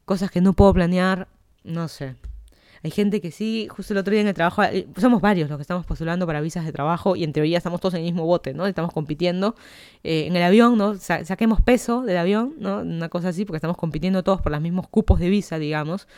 [0.05, 1.27] cosas que no puedo planear,
[1.65, 2.17] no sé.
[2.83, 5.59] Hay gente que sí, justo el otro día en el trabajo, eh, somos varios los
[5.59, 8.25] que estamos postulando para visas de trabajo y en teoría estamos todos en el mismo
[8.25, 8.67] bote, ¿no?
[8.67, 9.55] Estamos compitiendo
[10.03, 10.97] eh, en el avión, ¿no?
[10.97, 12.79] Sa- saquemos peso del avión, ¿no?
[12.81, 16.09] Una cosa así, porque estamos compitiendo todos por los mismos cupos de visa, digamos.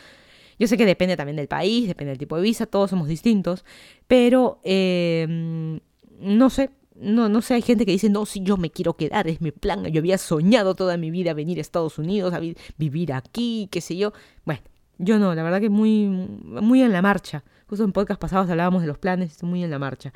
[0.59, 3.65] Yo sé que depende también del país, depende del tipo de visa, todos somos distintos,
[4.07, 5.79] pero eh,
[6.19, 9.27] no sé, no, no sé, hay gente que dice, no, si yo me quiero quedar,
[9.27, 12.55] es mi plan, yo había soñado toda mi vida venir a Estados Unidos, a vi-
[12.77, 14.13] vivir aquí, qué sé yo.
[14.45, 14.61] Bueno,
[14.97, 17.43] yo no, la verdad que muy, muy en la marcha.
[17.67, 20.13] Justo en podcast pasados hablábamos de los planes, estoy muy en la marcha.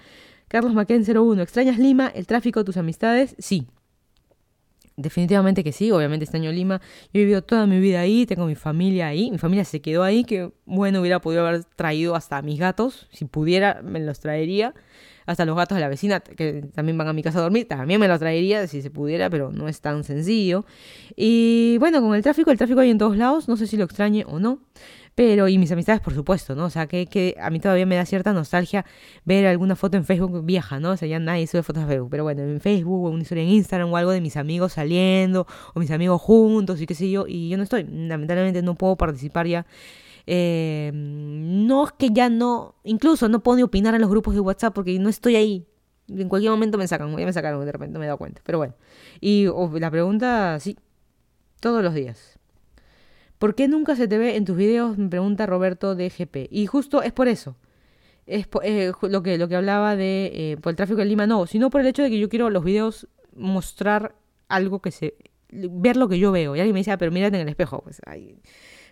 [0.47, 3.35] Carlos Maquén 01, ¿extrañas Lima, el tráfico, tus amistades?
[3.39, 3.67] Sí.
[4.95, 6.81] Definitivamente que sí, obviamente extraño Lima.
[7.13, 10.03] Yo he vivido toda mi vida ahí, tengo mi familia ahí, mi familia se quedó
[10.03, 14.73] ahí, que bueno, hubiera podido haber traído hasta mis gatos, si pudiera me los traería,
[15.27, 17.99] hasta los gatos de la vecina que también van a mi casa a dormir, también
[17.99, 20.65] me los traería si se pudiera, pero no es tan sencillo.
[21.15, 23.83] Y bueno, con el tráfico, el tráfico hay en todos lados, no sé si lo
[23.83, 24.59] extrañe o no.
[25.15, 26.65] Pero, y mis amistades, por supuesto, ¿no?
[26.65, 28.85] O sea, que, que a mí todavía me da cierta nostalgia
[29.25, 30.91] ver alguna foto en Facebook vieja, ¿no?
[30.91, 33.43] O sea, ya nadie sube fotos a Facebook, pero bueno, en Facebook o una historia
[33.43, 37.09] en Instagram o algo de mis amigos saliendo o mis amigos juntos y qué sé
[37.09, 39.65] yo, y yo no estoy, lamentablemente no puedo participar ya.
[40.27, 44.41] Eh, no es que ya no, incluso no puedo ni opinar en los grupos de
[44.41, 45.65] WhatsApp porque no estoy ahí.
[46.09, 48.57] En cualquier momento me sacan, ya me sacaron de repente, me he dado cuenta, pero
[48.59, 48.75] bueno.
[49.19, 49.47] Y
[49.79, 50.77] la pregunta, sí,
[51.59, 52.37] todos los días.
[53.39, 54.97] ¿Por qué nunca se te ve en tus videos?
[54.97, 56.47] Me pregunta Roberto de GP.
[56.51, 57.55] Y justo es por eso.
[58.25, 61.27] Es po- eh, lo, que, lo que hablaba de eh, por el tráfico en Lima,
[61.27, 64.15] no, sino por el hecho de que yo quiero los videos mostrar
[64.49, 65.15] algo que se.
[65.51, 66.55] ver lo que yo veo.
[66.55, 67.81] Y alguien me dice, ah, pero mírate en el espejo.
[67.83, 68.39] Pues, ay.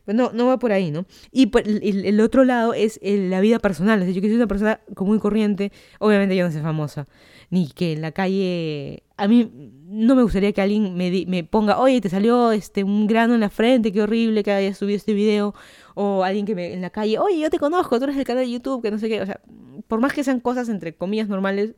[0.08, 1.06] No, no va por ahí, ¿no?
[1.32, 4.00] Y por el, otro lado es la vida personal.
[4.00, 7.08] Es decir, yo que soy una persona común y corriente, obviamente yo no soy famosa.
[7.50, 9.04] Ni que en la calle.
[9.18, 9.52] A mí
[9.88, 13.50] no me gustaría que alguien me ponga, oye, te salió este un grano en la
[13.50, 15.54] frente, qué horrible que hayas subido este video.
[15.94, 18.46] O alguien que me en la calle, oye, yo te conozco, tú eres del canal
[18.46, 19.22] de YouTube, que no sé qué.
[19.22, 19.40] O sea,
[19.88, 21.76] por más que sean cosas entre comillas normales,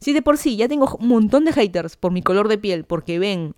[0.00, 2.84] si de por sí ya tengo un montón de haters por mi color de piel,
[2.84, 3.54] porque ven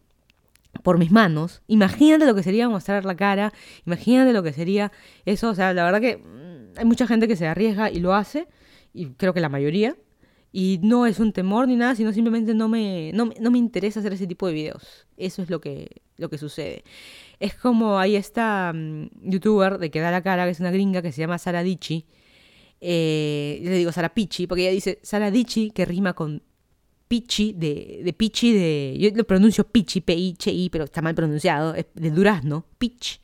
[0.83, 3.53] por mis manos, imagínate lo que sería mostrar la cara,
[3.87, 4.93] imagínate lo que sería
[5.24, 8.14] eso, o sea, la verdad que mm, hay mucha gente que se arriesga y lo
[8.14, 8.49] hace,
[8.93, 9.97] y creo que la mayoría,
[10.53, 14.01] y no es un temor ni nada, sino simplemente no me, no, no me interesa
[14.01, 15.07] hacer ese tipo de videos.
[15.16, 16.85] Eso es lo que, lo que sucede.
[17.41, 21.01] Es como hay esta mm, youtuber de que da la cara, que es una gringa
[21.01, 22.07] que se llama Sara Dichi.
[22.83, 26.43] Eh, le digo Sara Pichi, porque ella dice Sara Dichi, que rima con
[27.12, 28.96] Pichi, de, de Pichi, de.
[28.98, 33.20] Yo lo pronuncio Pichi, P-I-H-I, pero está mal pronunciado, de durazno, Pitch.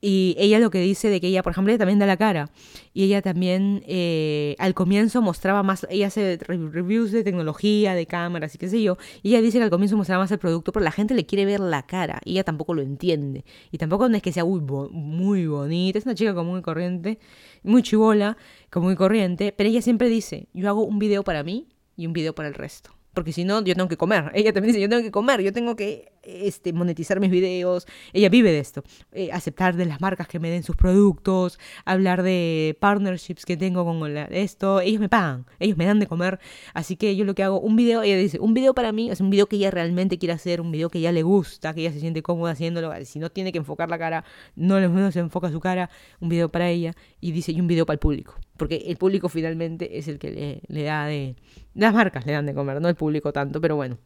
[0.00, 2.52] Y ella lo que dice de que ella, por ejemplo, ella también da la cara.
[2.92, 8.06] Y ella también eh, al comienzo mostraba más, ella hace re- reviews de tecnología, de
[8.06, 8.98] cámaras y qué sé yo.
[9.24, 11.46] Y ella dice que al comienzo mostraba más el producto, pero la gente le quiere
[11.46, 12.20] ver la cara.
[12.24, 13.44] Y ella tampoco lo entiende.
[13.72, 15.98] Y tampoco es que sea muy bonita.
[15.98, 17.18] Es una chica común y corriente,
[17.64, 18.36] muy chivola,
[18.70, 19.52] común y corriente.
[19.56, 21.66] Pero ella siempre dice, yo hago un video para mí
[21.96, 22.90] y un video para el resto.
[23.12, 24.32] Porque si no, yo tengo que comer.
[24.34, 27.86] Ella también dice, yo tengo que comer, yo tengo que este, monetizar mis videos.
[28.12, 28.82] Ella vive de esto.
[29.12, 33.84] Eh, aceptar de las marcas que me den sus productos, hablar de partnerships que tengo
[33.84, 34.80] con la- esto.
[34.80, 36.40] Ellos me pagan, ellos me dan de comer.
[36.72, 39.20] Así que yo lo que hago, un video, ella dice, un video para mí, es
[39.20, 41.92] un video que ella realmente quiere hacer, un video que ella le gusta, que ella
[41.92, 42.90] se siente cómoda haciéndolo.
[43.04, 44.24] Si no tiene que enfocar la cara,
[44.56, 45.88] no no se enfoca su cara,
[46.18, 46.94] un video para ella.
[47.20, 48.34] Y dice, y un video para el público.
[48.56, 51.34] Porque el público finalmente es el que le, da de...
[51.74, 53.98] Las marcas le dan de comer, no el público tanto, pero bueno,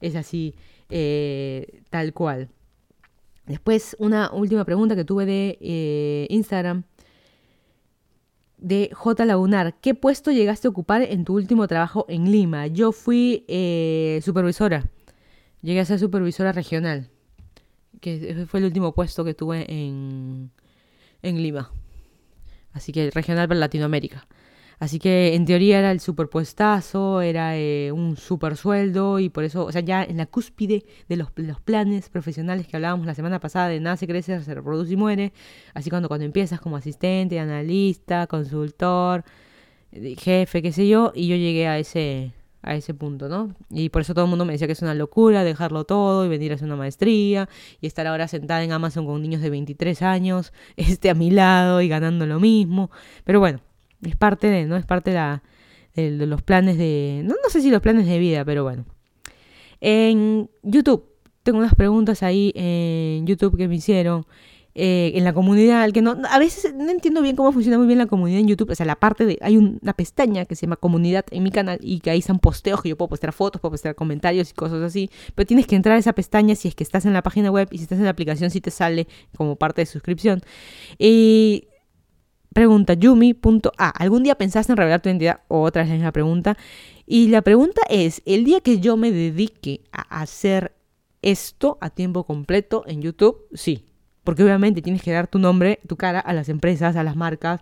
[0.00, 0.54] es así,
[0.90, 2.48] eh, tal cual.
[3.46, 6.84] Después, una última pregunta que tuve de eh, Instagram.
[8.56, 9.24] De J.
[9.24, 9.74] Lagunar.
[9.80, 12.68] ¿Qué puesto llegaste a ocupar en tu último trabajo en Lima?
[12.68, 14.88] Yo fui eh, supervisora.
[15.62, 17.10] Llegué a ser supervisora regional.
[18.00, 20.50] Que fue el último puesto que tuve en,
[21.22, 21.72] en Lima.
[22.72, 24.26] Así que regional para Latinoamérica.
[24.82, 29.64] Así que en teoría era el superpuestazo, era eh, un super sueldo y por eso,
[29.64, 33.38] o sea, ya en la cúspide de los, los planes profesionales que hablábamos la semana
[33.38, 35.32] pasada de nace, crece, se reproduce y muere.
[35.72, 39.24] Así cuando, cuando empiezas como asistente, analista, consultor,
[39.92, 42.32] eh, jefe, qué sé yo, y yo llegué a ese,
[42.62, 43.54] a ese punto, ¿no?
[43.70, 46.28] Y por eso todo el mundo me decía que es una locura dejarlo todo y
[46.28, 47.48] venir a hacer una maestría
[47.80, 51.80] y estar ahora sentada en Amazon con niños de 23 años, este a mi lado
[51.80, 52.90] y ganando lo mismo.
[53.24, 53.60] Pero bueno,
[54.02, 54.76] es parte de, ¿no?
[54.76, 55.42] Es parte de, la,
[55.94, 57.22] los planes de...
[57.24, 58.86] No, no sé si los planes de vida, pero bueno.
[59.80, 61.04] En YouTube,
[61.42, 64.24] tengo unas preguntas ahí en YouTube que me hicieron.
[64.74, 67.98] Eh, en la comunidad, que no, a veces no entiendo bien cómo funciona muy bien
[67.98, 70.76] la comunidad en YouTube, o sea, la parte de, hay una pestaña que se llama
[70.76, 73.72] comunidad en mi canal y que ahí están posteos que yo puedo postear fotos, puedo
[73.72, 76.84] postear comentarios y cosas así, pero tienes que entrar a esa pestaña si es que
[76.84, 79.56] estás en la página web y si estás en la aplicación si te sale como
[79.56, 80.40] parte de suscripción.
[80.98, 81.68] Y
[82.54, 85.40] pregunta Yumi.a, ¿algún día pensaste en revelar tu identidad?
[85.48, 86.56] Otra vez la misma pregunta.
[87.06, 90.74] Y la pregunta es, el día que yo me dedique a hacer
[91.20, 93.91] esto a tiempo completo en YouTube, sí.
[94.24, 97.60] Porque obviamente tienes que dar tu nombre, tu cara a las empresas, a las marcas,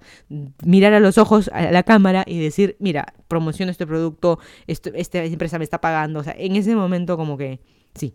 [0.65, 5.25] mirar a los ojos a la cámara y decir, mira, promociono este producto, esto, esta
[5.25, 6.21] empresa me está pagando.
[6.21, 7.61] O sea, en ese momento como que
[7.95, 8.13] sí.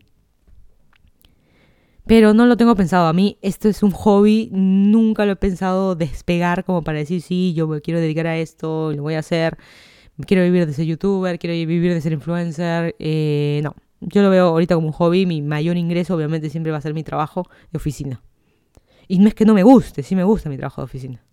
[2.05, 3.07] Pero no lo tengo pensado.
[3.07, 7.53] A mí esto es un hobby, nunca lo he pensado despegar como para decir, sí,
[7.55, 9.57] yo me quiero dedicar a esto, lo voy a hacer,
[10.27, 12.95] quiero vivir de ser youtuber, quiero vivir de ser influencer.
[12.99, 16.77] Eh, no, yo lo veo ahorita como un hobby, mi mayor ingreso obviamente siempre va
[16.77, 18.21] a ser mi trabajo de oficina.
[19.07, 21.25] Y no es que no me guste, sí me gusta mi trabajo de oficina.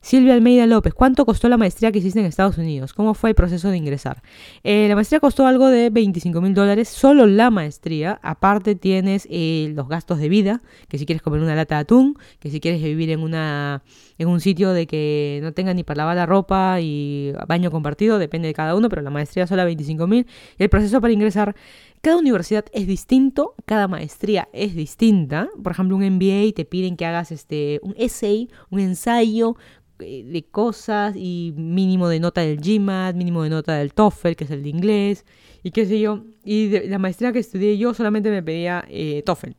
[0.00, 2.94] Silvia Almeida López, ¿cuánto costó la maestría que hiciste en Estados Unidos?
[2.94, 4.22] ¿Cómo fue el proceso de ingresar?
[4.62, 8.20] Eh, la maestría costó algo de 25 mil dólares, solo la maestría.
[8.22, 12.16] Aparte tienes eh, los gastos de vida, que si quieres comer una lata de atún,
[12.38, 13.82] que si quieres vivir en, una,
[14.18, 18.20] en un sitio de que no tenga ni para lavar la ropa y baño compartido,
[18.20, 20.26] depende de cada uno, pero la maestría solo 25 mil.
[20.58, 21.56] Y el proceso para ingresar
[22.02, 25.48] cada universidad es distinto, cada maestría es distinta.
[25.62, 29.56] Por ejemplo, un MBA te piden que hagas este un essay, un ensayo
[30.00, 34.44] eh, de cosas y mínimo de nota del GMAT, mínimo de nota del TOEFL, que
[34.44, 35.26] es el de inglés,
[35.62, 36.24] y qué sé yo.
[36.44, 39.52] Y de la maestría que estudié yo solamente me pedía eh, TOEFL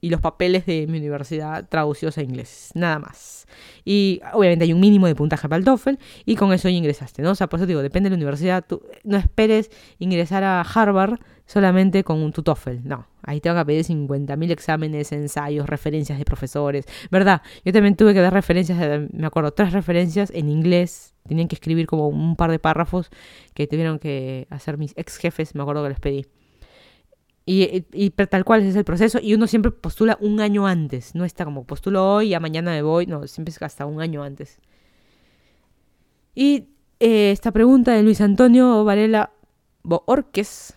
[0.00, 3.46] y los papeles de mi universidad traducidos a inglés, nada más.
[3.84, 5.94] Y obviamente hay un mínimo de puntaje para el TOEFL
[6.26, 7.30] y con eso ya ingresaste, ¿no?
[7.30, 10.60] O sea, por eso te digo, depende de la universidad, tú no esperes ingresar a
[10.60, 13.06] Harvard solamente con un tu TOEFL, no.
[13.22, 17.42] Ahí te van a pedir 50.000 exámenes, ensayos, referencias de profesores, ¿verdad?
[17.64, 21.14] Yo también tuve que dar referencias, de- me acuerdo, tres referencias en inglés.
[21.26, 23.10] Tenían que escribir como un par de párrafos
[23.54, 26.26] que tuvieron que hacer mis ex jefes, me acuerdo que les pedí.
[27.50, 29.18] Y, y- tal cual es el proceso.
[29.22, 31.14] Y uno siempre postula un año antes.
[31.14, 33.06] No está como postulo hoy, ya mañana me voy.
[33.06, 34.58] No, siempre es hasta un año antes.
[36.34, 36.68] Y
[37.00, 39.32] eh, esta pregunta de Luis Antonio Varela
[39.82, 40.74] Boorques.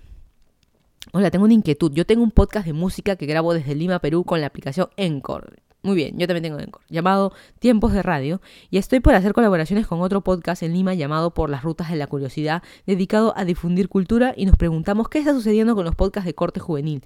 [1.12, 1.92] Hola, tengo una inquietud.
[1.94, 5.58] Yo tengo un podcast de música que grabo desde Lima, Perú, con la aplicación Encore.
[5.84, 9.88] Muy bien, yo también tengo Encore, llamado Tiempos de Radio, y estoy por hacer colaboraciones
[9.88, 13.90] con otro podcast en Lima llamado Por las Rutas de la Curiosidad, dedicado a difundir
[13.90, 17.04] cultura, y nos preguntamos qué está sucediendo con los podcasts de corte juvenil,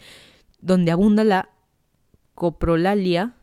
[0.59, 1.49] donde abunda la
[2.33, 3.35] coprolalia.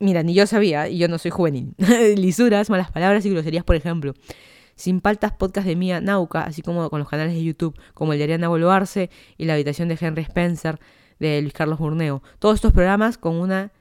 [0.00, 1.74] Mira, ni yo sabía, y yo no soy juvenil.
[2.16, 4.12] Lisuras, malas palabras y groserías, por ejemplo.
[4.74, 8.18] Sin paltas, podcast de Mía Nauca, así como con los canales de YouTube, como el
[8.18, 9.08] de Ariana Boluarse
[9.38, 10.78] y La habitación de Henry Spencer,
[11.18, 12.22] de Luis Carlos Burneo.
[12.38, 13.72] Todos estos programas con una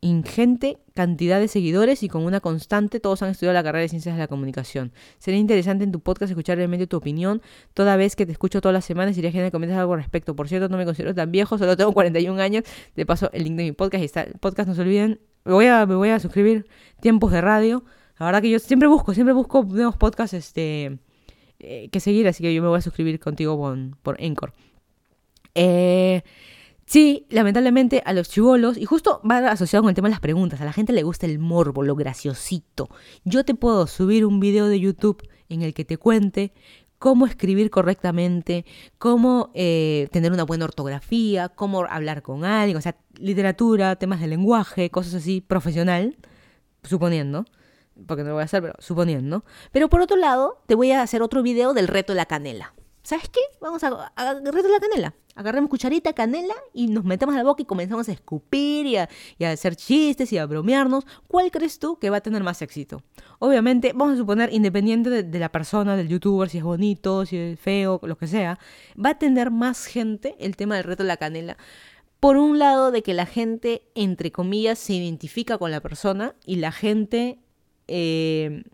[0.00, 4.14] ingente cantidad de seguidores y con una constante, todos han estudiado la carrera de Ciencias
[4.14, 4.92] de la Comunicación.
[5.18, 7.42] Sería interesante en tu podcast escuchar realmente tu opinión,
[7.74, 10.36] toda vez que te escucho todas las semanas, sería genial que comentes algo al respecto.
[10.36, 12.64] Por cierto, no me considero tan viejo, solo tengo 41 años.
[12.96, 15.20] De paso, el link de mi podcast y está el podcast, no se olviden.
[15.44, 16.66] Me voy a, me voy a suscribir,
[17.00, 17.84] Tiempos de Radio.
[18.18, 20.98] La verdad que yo siempre busco, siempre busco nuevos podcasts este,
[21.60, 24.52] eh, que seguir, así que yo me voy a suscribir contigo por, por Encore.
[25.54, 26.22] Eh,
[26.88, 30.62] Sí, lamentablemente a los chivolos, y justo va asociado con el tema de las preguntas,
[30.62, 32.88] a la gente le gusta el morbo, lo graciosito.
[33.24, 36.54] Yo te puedo subir un video de YouTube en el que te cuente
[36.98, 38.64] cómo escribir correctamente,
[38.96, 44.28] cómo eh, tener una buena ortografía, cómo hablar con alguien, o sea, literatura, temas de
[44.28, 46.16] lenguaje, cosas así, profesional,
[46.84, 47.44] suponiendo,
[48.06, 49.44] porque no lo voy a hacer, pero suponiendo.
[49.72, 52.72] Pero por otro lado, te voy a hacer otro video del reto de la canela.
[53.08, 53.40] ¿Sabes qué?
[53.60, 55.14] Vamos a, reto de la canela.
[55.38, 59.08] Agarremos cucharita, canela y nos metemos a la boca y comenzamos a escupir y a,
[59.38, 61.06] y hacer chistes y a bromearnos.
[61.28, 63.04] ¿Cuál crees tú que va a tener más éxito?
[63.38, 67.36] Obviamente, vamos a suponer, independiente de, de la persona, del youtuber, si es bonito, si
[67.36, 68.58] es feo, lo que sea,
[68.98, 71.56] va a tener más gente el tema del reto de la canela.
[72.18, 76.56] Por un lado, de que la gente, entre comillas, se identifica con la persona y
[76.56, 77.38] la gente
[77.86, 78.64] eh,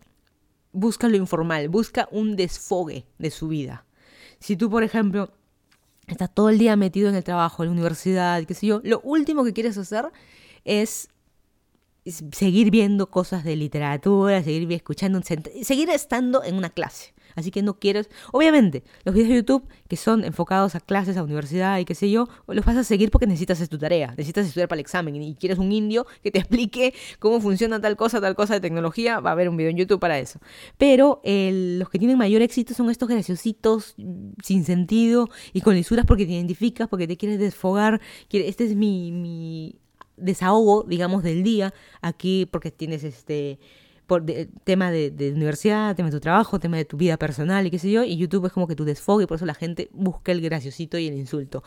[0.71, 3.85] busca lo informal, busca un desfogue de su vida.
[4.39, 5.31] Si tú, por ejemplo,
[6.07, 8.99] estás todo el día metido en el trabajo, en la universidad, qué sé yo, lo
[9.01, 10.11] último que quieres hacer
[10.63, 11.09] es
[12.31, 17.14] seguir viendo cosas de literatura, seguir escuchando, seguir estando en una clase.
[17.35, 18.09] Así que no quieres.
[18.31, 22.09] Obviamente, los videos de YouTube que son enfocados a clases, a universidad y qué sé
[22.09, 25.15] yo, los vas a seguir porque necesitas hacer tu tarea, necesitas estudiar para el examen
[25.15, 29.19] y quieres un indio que te explique cómo funciona tal cosa, tal cosa de tecnología,
[29.19, 30.39] va a haber un video en YouTube para eso.
[30.77, 33.95] Pero los que tienen mayor éxito son estos graciositos
[34.43, 38.01] sin sentido y con lisuras porque te identificas, porque te quieres desfogar.
[38.31, 39.75] Este es mi
[40.17, 43.59] desahogo, digamos, del día aquí porque tienes este
[44.07, 44.25] por
[44.63, 47.91] tema de, universidad, tema de tu trabajo, tema de tu vida personal y qué sé
[47.91, 50.97] yo, y YouTube es como que tu desfogue, por eso la gente busca el graciosito
[50.97, 51.63] y el insulto.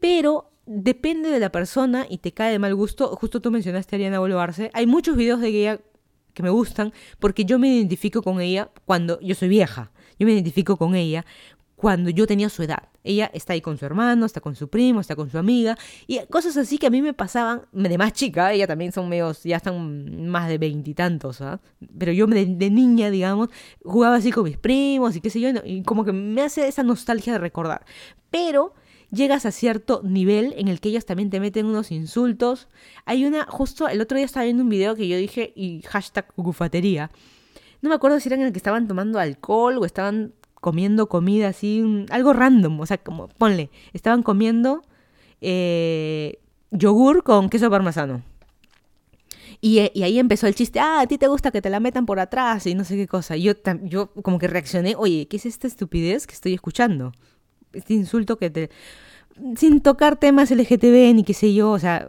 [0.00, 3.14] Pero depende de la persona y te cae de mal gusto.
[3.16, 4.70] Justo tú mencionaste a Ariana Boloarse.
[4.74, 5.80] Hay muchos videos de ella
[6.32, 9.92] que me gustan porque yo me identifico con ella cuando yo soy vieja.
[10.18, 11.24] Yo me identifico con ella
[11.84, 12.88] cuando yo tenía su edad.
[13.02, 15.76] Ella está ahí con su hermano, está con su primo, está con su amiga,
[16.06, 19.42] y cosas así que a mí me pasaban de más chica, ella también son medios,
[19.42, 21.60] ya están más de veintitantos, ¿ah?
[21.98, 23.50] pero yo de, niña, digamos,
[23.84, 26.82] jugaba así con mis primos y qué sé yo, y como que me hace esa
[26.82, 27.84] nostalgia de recordar.
[28.30, 28.72] Pero
[29.10, 32.68] llegas a cierto nivel en el que ellas también te meten unos insultos.
[33.04, 36.32] Hay una, justo el otro día estaba viendo un video que yo dije, y hashtag
[36.32, 37.10] cucufatería.
[37.82, 40.32] No me acuerdo si era en el que estaban tomando alcohol o estaban
[40.64, 44.80] comiendo comida así, algo random, o sea, como, ponle, estaban comiendo
[45.42, 46.38] eh,
[46.70, 48.22] yogur con queso parmesano.
[49.60, 52.06] Y, y, ahí empezó el chiste, ah, a ti te gusta que te la metan
[52.06, 53.36] por atrás y no sé qué cosa.
[53.36, 53.52] Yo,
[53.82, 57.12] yo como que reaccioné, oye, ¿qué es esta estupidez que estoy escuchando?
[57.74, 58.70] Este insulto que te...
[59.56, 62.08] Sin tocar temas LGTB ni qué sé yo, o sea,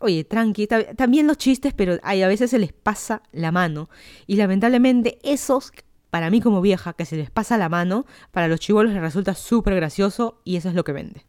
[0.00, 3.90] oye, tranqui, también los chistes, pero a veces se les pasa la mano.
[4.26, 5.72] Y lamentablemente esos
[6.14, 9.34] para mí como vieja, que se les pasa la mano, para los chivolos les resulta
[9.34, 11.26] súper gracioso y eso es lo que vende.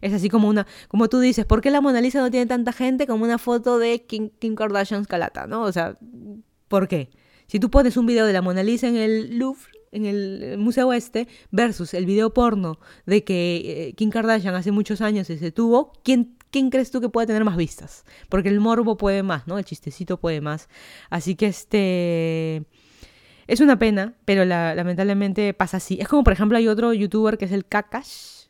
[0.00, 2.72] Es así como una, como tú dices, ¿por qué la Mona Lisa no tiene tanta
[2.72, 5.60] gente como una foto de Kim, Kardashian Calata, ¿no?
[5.60, 5.98] O sea,
[6.68, 7.10] ¿por qué?
[7.48, 10.94] Si tú pones un video de la Mona Lisa en el Louvre, en el Museo
[10.94, 15.92] Este, versus el video porno de que eh, Kim Kardashian hace muchos años se tuvo,
[16.02, 18.06] ¿quién, ¿quién crees tú que puede tener más vistas?
[18.30, 19.58] Porque el morbo puede más, ¿no?
[19.58, 20.70] El chistecito puede más.
[21.10, 22.64] Así que este...
[23.46, 25.98] Es una pena, pero lamentablemente pasa así.
[26.00, 28.46] Es como, por ejemplo, hay otro youtuber que es el Kakash,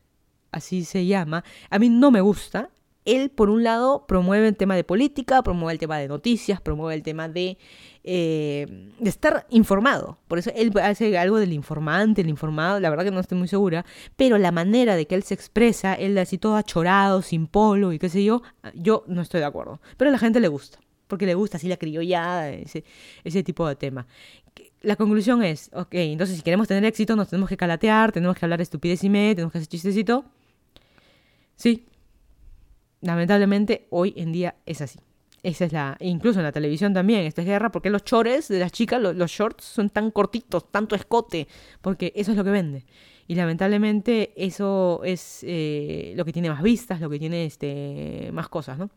[0.53, 1.45] así se llama.
[1.71, 2.71] A mí no me gusta.
[3.05, 6.95] Él, por un lado, promueve el tema de política, promueve el tema de noticias, promueve
[6.95, 7.59] el tema de,
[8.03, 8.67] eh,
[8.99, 10.17] de estar informado.
[10.27, 13.49] Por eso él hace algo del informante, el informado, la verdad que no estoy muy
[13.49, 13.85] segura.
[14.17, 17.99] Pero la manera de que él se expresa, él así todo achorado, sin polo y
[17.99, 18.43] qué sé yo,
[18.75, 19.81] yo no estoy de acuerdo.
[19.99, 22.83] Pero a la gente le gusta porque le gusta así la criollada, ese,
[23.23, 24.07] ese tipo de tema
[24.85, 28.45] la conclusión es, ok, entonces si queremos tener éxito nos tenemos que calatear, tenemos que
[28.45, 30.25] hablar estupidez y me, tenemos que hacer chistecito.
[31.57, 31.87] Sí,
[33.01, 34.99] lamentablemente hoy en día es así.
[35.43, 38.59] Esa es la, incluso en la televisión también, esta es guerra, porque los chores de
[38.59, 41.49] las chicas, los, shorts son tan cortitos, tanto escote,
[41.83, 42.87] porque eso es lo que vende.
[43.27, 48.49] Y lamentablemente eso es eh, lo que tiene más vistas, lo que tiene este, más
[48.49, 48.91] cosas, ¿no?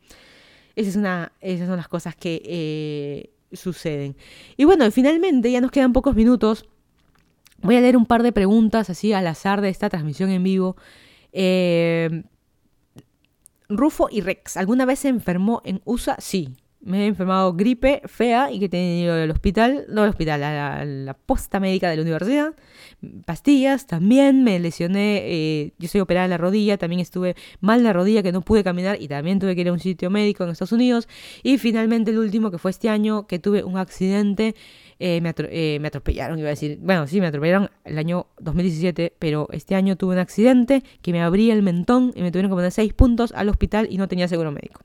[0.76, 4.16] Esa es una, esas son las cosas que eh, suceden.
[4.56, 6.66] Y bueno, finalmente ya nos quedan pocos minutos.
[7.62, 10.76] Voy a leer un par de preguntas así al azar de esta transmisión en vivo.
[11.32, 12.24] Eh,
[13.70, 16.16] Rufo y Rex, ¿alguna vez se enfermó en USA?
[16.20, 16.56] Sí.
[16.88, 20.86] Me he enfermado gripe fea y que he tenido el hospital, no el hospital, la,
[20.86, 22.54] la posta médica de la universidad
[23.26, 27.94] pastillas, también me lesioné, eh, yo soy operada en la rodilla, también estuve mal la
[27.94, 30.50] rodilla que no pude caminar y también tuve que ir a un sitio médico en
[30.50, 31.08] Estados Unidos.
[31.44, 34.56] Y finalmente el último que fue este año que tuve un accidente,
[35.00, 39.14] eh, me, eh, me, atropellaron, iba a decir, bueno, sí, me atropellaron el año 2017,
[39.20, 42.56] pero este año tuve un accidente que me abría el mentón y me tuvieron que
[42.56, 44.82] poner seis puntos al hospital y no tenía seguro médico.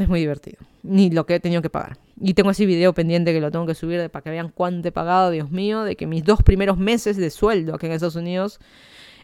[0.00, 1.98] Es muy divertido, ni lo que he tenido que pagar.
[2.18, 4.92] Y tengo así video pendiente que lo tengo que subir para que vean cuánto he
[4.92, 8.60] pagado, Dios mío, de que mis dos primeros meses de sueldo aquí en Estados Unidos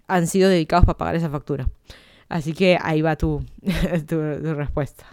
[0.07, 1.67] han sido dedicados para pagar esa factura.
[2.29, 3.43] Así que ahí va tu,
[4.07, 4.21] tu,
[4.55, 5.07] respuesta.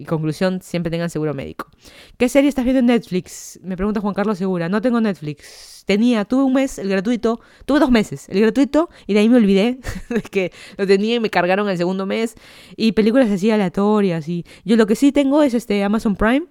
[0.00, 1.68] Y conclusión, siempre tengan seguro médico.
[2.16, 3.60] ¿Qué serie estás viendo en Netflix?
[3.62, 4.70] Me pregunta Juan Carlos Segura.
[4.70, 5.84] No tengo Netflix.
[5.84, 7.38] Tenía, tuve un mes, el gratuito.
[7.66, 9.78] Tuve dos meses, el gratuito, y de ahí me olvidé
[10.30, 12.34] que lo tenía y me cargaron el segundo mes.
[12.78, 14.26] Y películas así aleatorias.
[14.26, 16.46] Y yo lo que sí tengo es este Amazon Prime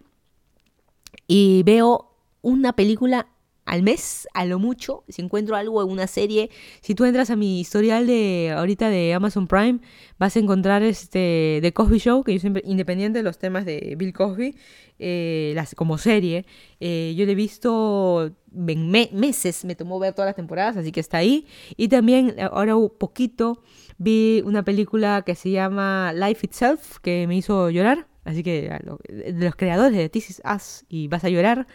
[1.26, 3.30] y veo una película
[3.70, 6.50] al mes, a lo mucho, si encuentro algo en una serie,
[6.82, 9.80] si tú entras a mi historial de ahorita de Amazon Prime,
[10.18, 13.94] vas a encontrar este The Cosby Show, que yo siempre, independiente de los temas de
[13.96, 14.56] Bill Cosby,
[14.98, 16.48] eh, las, como serie,
[16.80, 21.00] eh, yo le he visto en meses, me tomó ver todas las temporadas, así que
[21.00, 21.46] está ahí.
[21.78, 23.62] Y también ahora un poquito
[24.00, 28.08] vi una película que se llama Life Itself, que me hizo llorar.
[28.26, 28.70] Así que
[29.08, 31.68] de los creadores de This Is Us y Vas a llorar,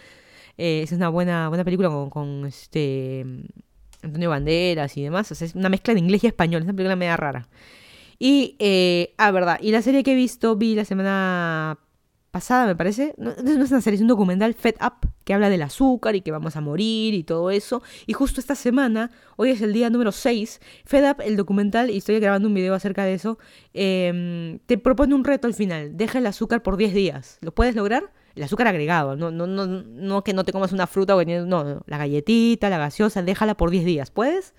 [0.58, 3.24] Eh, es una buena, buena película con, con este
[4.02, 5.30] Antonio Banderas y demás.
[5.30, 6.62] Es una mezcla de inglés y español.
[6.62, 7.48] Es una película media rara.
[8.18, 9.58] Y, eh, ah, verdad.
[9.60, 11.78] Y la serie que he visto, vi la semana
[12.30, 13.14] pasada, me parece.
[13.16, 16.30] No es una serie, es un documental Fed Up que habla del azúcar y que
[16.30, 17.82] vamos a morir y todo eso.
[18.06, 21.98] Y justo esta semana, hoy es el día número 6, Fed Up, el documental, y
[21.98, 23.38] estoy grabando un video acerca de eso,
[23.72, 25.96] eh, te propone un reto al final.
[25.96, 27.38] Deja el azúcar por 10 días.
[27.40, 28.10] ¿Lo puedes lograr?
[28.34, 31.98] El azúcar agregado, no, no, no, no que no te comas una fruta no, la
[31.98, 34.10] galletita, la gaseosa, déjala por 10 días.
[34.10, 34.54] ¿Puedes?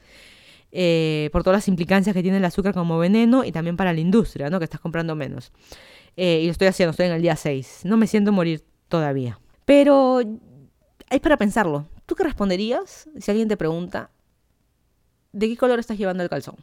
[0.71, 3.99] Eh, por todas las implicancias que tiene el azúcar como veneno y también para la
[3.99, 4.59] industria, ¿no?
[4.59, 5.51] Que estás comprando menos.
[6.17, 7.82] Eh, y lo estoy haciendo, estoy en el día 6.
[7.84, 9.39] No me siento morir todavía.
[9.65, 10.21] Pero
[11.09, 11.88] es para pensarlo.
[12.05, 14.11] ¿Tú qué responderías si alguien te pregunta,
[15.32, 16.55] ¿de qué color estás llevando el calzón?